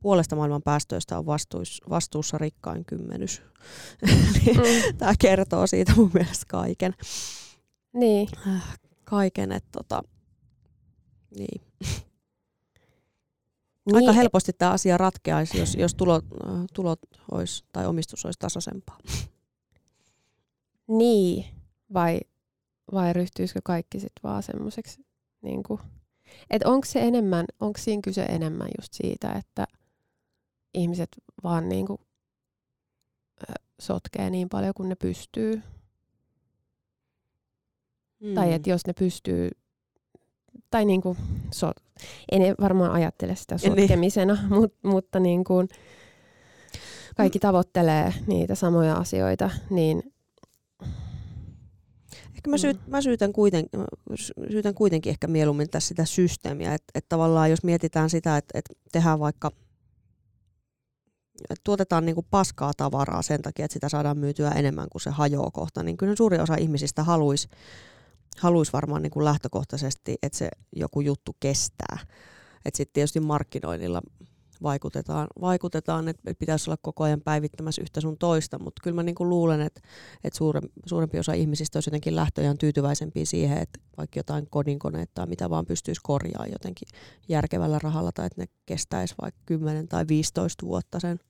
puolesta 0.00 0.36
maailman 0.36 0.62
päästöistä 0.62 1.18
on 1.18 1.26
vastuus, 1.26 1.82
vastuussa 1.90 2.38
rikkain 2.38 2.84
kymmenys. 2.84 3.42
mm. 4.02 4.96
Tämä 4.98 5.12
kertoo 5.18 5.66
siitä 5.66 5.92
mun 5.96 6.10
mielestä 6.14 6.44
kaiken. 6.48 6.94
Niin. 7.94 8.28
Kaiken, 9.04 9.52
että 9.52 9.68
tota, 9.72 10.02
niin. 11.38 11.62
Niin. 13.86 13.96
Aika 13.96 14.12
helposti 14.12 14.52
tämä 14.52 14.70
asia 14.70 14.98
ratkeaisi, 14.98 15.58
jos, 15.58 15.74
jos 15.74 15.94
tulot, 15.94 16.24
tulot 16.72 17.00
olisi, 17.30 17.64
tai 17.72 17.86
omistus 17.86 18.24
olisi 18.24 18.38
tasaisempaa. 18.38 18.98
Niin, 20.88 21.44
vai, 21.92 22.20
vai 22.92 23.12
ryhtyisikö 23.12 23.60
kaikki 23.64 24.00
sitten 24.00 24.22
vaan 24.22 24.42
semmoiseksi, 24.42 25.06
niin 25.42 25.62
että 26.50 26.68
onko 26.68 26.84
se 26.84 27.00
enemmän, 27.00 27.46
onko 27.60 27.78
siinä 27.78 28.02
kyse 28.02 28.22
enemmän 28.22 28.68
just 28.78 28.92
siitä, 28.92 29.32
että 29.32 29.66
ihmiset 30.74 31.08
vaan 31.44 31.68
niin 31.68 31.86
kuin, 31.86 31.98
sotkee 33.80 34.30
niin 34.30 34.48
paljon 34.48 34.74
kuin 34.76 34.88
ne 34.88 34.94
pystyy 34.94 35.62
Mm. 38.20 38.34
Tai 38.34 38.52
että 38.52 38.70
jos 38.70 38.86
ne 38.86 38.92
pystyy, 38.92 39.50
tai 40.70 40.84
niin 40.84 41.02
kuin, 41.02 41.18
so, 41.50 41.72
en 42.32 42.54
varmaan 42.60 42.92
ajattele 42.92 43.34
sitä 43.36 43.56
niin. 43.62 43.80
sotkemisena, 43.80 44.34
niin. 44.34 44.52
mut, 44.60 44.74
mutta 44.82 45.20
niin 45.20 45.44
kuin, 45.44 45.68
kaikki 47.16 47.38
tavoittelee 47.38 48.14
niitä 48.26 48.54
samoja 48.54 48.94
asioita, 48.94 49.50
niin 49.70 50.14
Mä, 52.48 52.58
syyt, 52.58 52.86
mä 52.86 53.00
syytän, 53.00 53.32
kuiten, 53.32 53.66
syytän 54.50 54.74
kuitenkin 54.74 55.10
ehkä 55.10 55.26
mieluummin 55.26 55.70
tässä 55.70 55.88
sitä 55.88 56.04
systeemiä, 56.04 56.74
että 56.74 56.92
et 56.94 57.08
tavallaan 57.08 57.50
jos 57.50 57.64
mietitään 57.64 58.10
sitä, 58.10 58.36
että 58.36 58.58
et 58.58 58.64
tehdään 58.92 59.20
vaikka, 59.20 59.50
että 61.50 61.60
tuotetaan 61.64 62.06
niinku 62.06 62.26
paskaa 62.30 62.72
tavaraa 62.76 63.22
sen 63.22 63.42
takia, 63.42 63.64
että 63.64 63.72
sitä 63.72 63.88
saadaan 63.88 64.18
myytyä 64.18 64.50
enemmän 64.50 64.88
kuin 64.88 65.02
se 65.02 65.10
hajoaa 65.10 65.50
kohta, 65.50 65.82
niin 65.82 65.96
kyllä 65.96 66.16
suuri 66.16 66.38
osa 66.38 66.54
ihmisistä 66.54 67.02
haluaisi 67.02 67.48
haluais 68.38 68.72
varmaan 68.72 69.02
niinku 69.02 69.24
lähtökohtaisesti, 69.24 70.16
että 70.22 70.38
se 70.38 70.48
joku 70.76 71.00
juttu 71.00 71.36
kestää. 71.40 71.98
Että 72.64 72.76
sitten 72.76 72.92
tietysti 72.92 73.20
markkinoinnilla 73.20 74.02
vaikutetaan, 74.62 75.28
vaikutetaan 75.40 76.08
että 76.08 76.34
pitäisi 76.38 76.70
olla 76.70 76.78
koko 76.82 77.04
ajan 77.04 77.20
päivittämässä 77.20 77.82
yhtä 77.82 78.00
sun 78.00 78.18
toista, 78.18 78.58
mutta 78.58 78.80
kyllä 78.82 78.94
mä 78.94 79.02
niin 79.02 79.14
kuin 79.14 79.28
luulen, 79.28 79.60
että, 79.60 79.80
että 80.24 80.38
suurempi, 80.86 81.18
osa 81.18 81.32
ihmisistä 81.32 81.76
olisi 81.76 81.88
jotenkin 81.88 82.16
lähtöjään 82.16 82.58
tyytyväisempiä 82.58 83.24
siihen, 83.24 83.58
että 83.58 83.80
vaikka 83.96 84.18
jotain 84.18 84.46
kodinkoneita 84.50 85.10
tai 85.14 85.26
mitä 85.26 85.50
vaan 85.50 85.66
pystyisi 85.66 86.00
korjaamaan 86.04 86.52
jotenkin 86.52 86.88
järkevällä 87.28 87.78
rahalla 87.82 88.12
tai 88.12 88.26
että 88.26 88.40
ne 88.40 88.46
kestäisi 88.66 89.14
vaikka 89.22 89.40
10 89.46 89.88
tai 89.88 90.04
15 90.08 90.66
vuotta 90.66 91.00
sen 91.00 91.20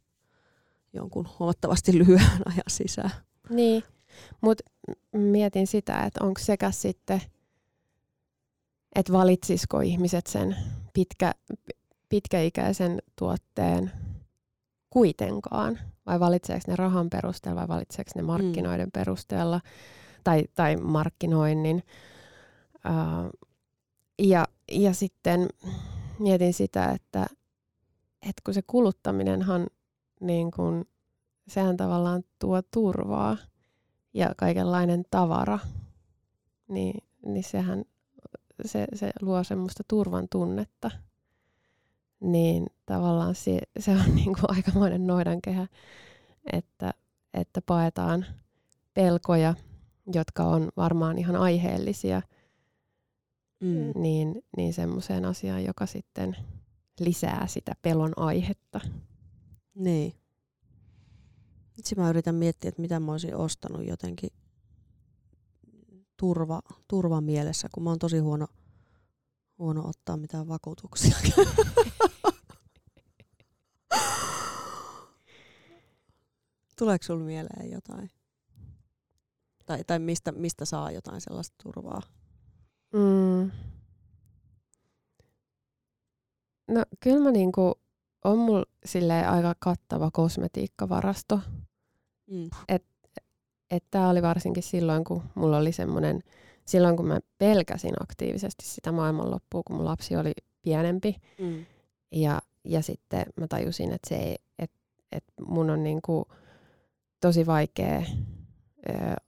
jonkun 0.92 1.28
huomattavasti 1.38 1.98
lyhyen 1.98 2.20
ajan 2.52 2.62
sisään. 2.68 3.10
Niin, 3.50 3.82
mutta 4.40 4.64
mietin 5.12 5.66
sitä, 5.66 6.02
että 6.02 6.24
onko 6.24 6.40
sekä 6.40 6.70
sitten, 6.70 7.22
että 8.94 9.12
valitsisiko 9.12 9.80
ihmiset 9.80 10.26
sen 10.26 10.56
pitkä, 10.94 11.32
pitkäikäisen 12.08 13.02
tuotteen 13.16 13.92
kuitenkaan? 14.90 15.78
Vai 16.06 16.20
valitseeko 16.20 16.62
ne 16.68 16.76
rahan 16.76 17.10
perusteella 17.10 17.60
vai 17.60 17.68
valitseeko 17.68 18.10
ne 18.14 18.22
markkinoiden 18.22 18.86
mm. 18.86 18.92
perusteella 18.92 19.60
tai, 20.24 20.44
tai 20.54 20.76
markkinoinnin? 20.76 21.82
Uh, 22.74 23.50
ja, 24.18 24.46
ja 24.72 24.94
sitten 24.94 25.48
mietin 26.18 26.54
sitä, 26.54 26.90
että, 26.90 27.26
että 28.22 28.42
kun 28.44 28.54
se 28.54 28.62
kuluttaminenhan 28.66 29.66
niin 30.20 30.50
kun, 30.50 30.84
sehän 31.48 31.76
tavallaan 31.76 32.22
tuo 32.38 32.62
turvaa 32.62 33.36
ja 34.14 34.34
kaikenlainen 34.36 35.04
tavara, 35.10 35.58
niin, 36.68 37.04
niin 37.26 37.44
sehän 37.44 37.84
se, 38.64 38.86
se 38.94 39.10
luo 39.20 39.44
semmoista 39.44 39.84
turvan 39.88 40.26
tunnetta 40.30 40.90
niin 42.24 42.66
tavallaan 42.86 43.34
se, 43.34 43.60
se 43.78 43.90
on 43.90 44.14
niin 44.14 44.34
kuin 44.34 44.44
aikamoinen 44.48 45.06
noidankehä, 45.06 45.66
että, 46.52 46.94
että 47.34 47.62
paetaan 47.62 48.26
pelkoja, 48.94 49.54
jotka 50.14 50.44
on 50.44 50.68
varmaan 50.76 51.18
ihan 51.18 51.36
aiheellisia, 51.36 52.22
mm. 53.60 53.92
niin, 53.94 54.44
niin 54.56 54.72
semmoiseen 54.72 55.24
asiaan, 55.24 55.64
joka 55.64 55.86
sitten 55.86 56.36
lisää 57.00 57.46
sitä 57.46 57.72
pelon 57.82 58.12
aihetta. 58.16 58.80
Niin. 59.74 60.12
Itse 61.78 61.94
mä 61.94 62.10
yritän 62.10 62.34
miettiä, 62.34 62.68
että 62.68 62.82
mitä 62.82 63.00
mä 63.00 63.12
olisin 63.12 63.36
ostanut 63.36 63.86
jotenkin 63.86 64.30
turva, 66.16 66.62
turva 66.88 67.20
mielessä, 67.20 67.68
kun 67.72 67.82
mä 67.82 67.90
oon 67.90 67.98
tosi 67.98 68.18
huono, 68.18 68.46
huono 69.58 69.88
ottaa 69.88 70.16
mitään 70.16 70.48
vakuutuksia. 70.48 71.16
Tuleeko 76.78 77.02
sinulle 77.02 77.24
mieleen 77.24 77.70
jotain? 77.70 78.10
Tai, 79.66 79.84
tai 79.84 79.98
mistä, 79.98 80.32
mistä 80.32 80.64
saa 80.64 80.90
jotain 80.90 81.20
sellaista 81.20 81.56
turvaa? 81.62 82.02
Mm. 82.92 83.50
No 86.68 86.84
kyllä 87.00 87.24
mä 87.24 87.30
niinku, 87.30 87.74
on 88.24 88.38
mulla 88.38 88.64
aika 89.28 89.54
kattava 89.58 90.10
kosmetiikkavarasto. 90.10 91.40
Mm. 92.30 92.50
Et, 92.68 92.84
et 93.70 93.84
tää 93.90 94.08
oli 94.08 94.22
varsinkin 94.22 94.62
silloin, 94.62 95.04
kun 95.04 95.22
mulla 95.34 95.56
oli 95.56 95.72
semmoinen, 95.72 96.20
silloin 96.64 96.96
kun 96.96 97.06
mä 97.06 97.20
pelkäsin 97.38 97.94
aktiivisesti 98.02 98.64
sitä 98.66 98.92
maailmanloppua, 98.92 99.62
kun 99.66 99.76
mun 99.76 99.84
lapsi 99.84 100.16
oli 100.16 100.32
pienempi. 100.62 101.16
Mm. 101.38 101.66
Ja, 102.12 102.42
ja 102.64 102.82
sitten 102.82 103.26
mä 103.36 103.46
tajusin, 103.48 103.92
että 103.92 104.08
se 104.08 104.16
ei, 104.16 104.36
et, 104.58 104.70
et 105.12 105.24
mun 105.46 105.70
on 105.70 105.82
niinku, 105.82 106.26
tosi 107.20 107.46
vaikea 107.46 108.02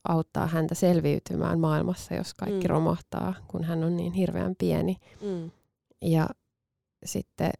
auttaa 0.03 0.47
häntä 0.47 0.75
selviytymään 0.75 1.59
maailmassa, 1.59 2.15
jos 2.15 2.33
kaikki 2.33 2.67
mm. 2.67 2.69
romahtaa, 2.69 3.33
kun 3.47 3.63
hän 3.63 3.83
on 3.83 3.97
niin 3.97 4.13
hirveän 4.13 4.55
pieni. 4.55 4.95
Mm. 5.21 5.51
Ja 6.01 6.29
sitten, 7.05 7.51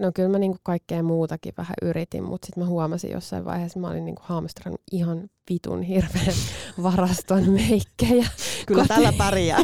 no 0.00 0.10
kyllä 0.14 0.28
mä 0.28 0.38
niinku 0.38 0.58
kaikkea 0.62 1.02
muutakin 1.02 1.54
vähän 1.56 1.74
yritin, 1.82 2.24
mutta 2.24 2.46
sitten 2.46 2.62
mä 2.64 2.68
huomasin 2.68 3.10
jossain 3.10 3.44
vaiheessa, 3.44 3.80
mä 3.80 3.88
olin 3.88 4.04
niinku 4.04 4.22
hamstrannut 4.24 4.80
ihan 4.92 5.30
vitun 5.50 5.82
hirveän 5.82 6.34
varaston 6.82 7.50
meikkejä. 7.50 8.26
Kyllä 8.66 8.82
kotiin. 8.82 8.88
tällä 8.88 9.12
pärjää. 9.18 9.60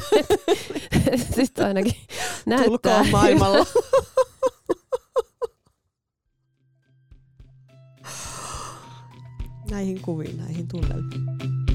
sitten 1.36 1.66
ainakin 1.66 1.94
näyttää. 2.46 2.66
Tulkoon 2.66 3.10
maailmalla. 3.10 3.66
näihin 9.70 10.00
kuviin, 10.02 10.36
näihin 10.36 10.68
tunnelmiin. 10.68 11.65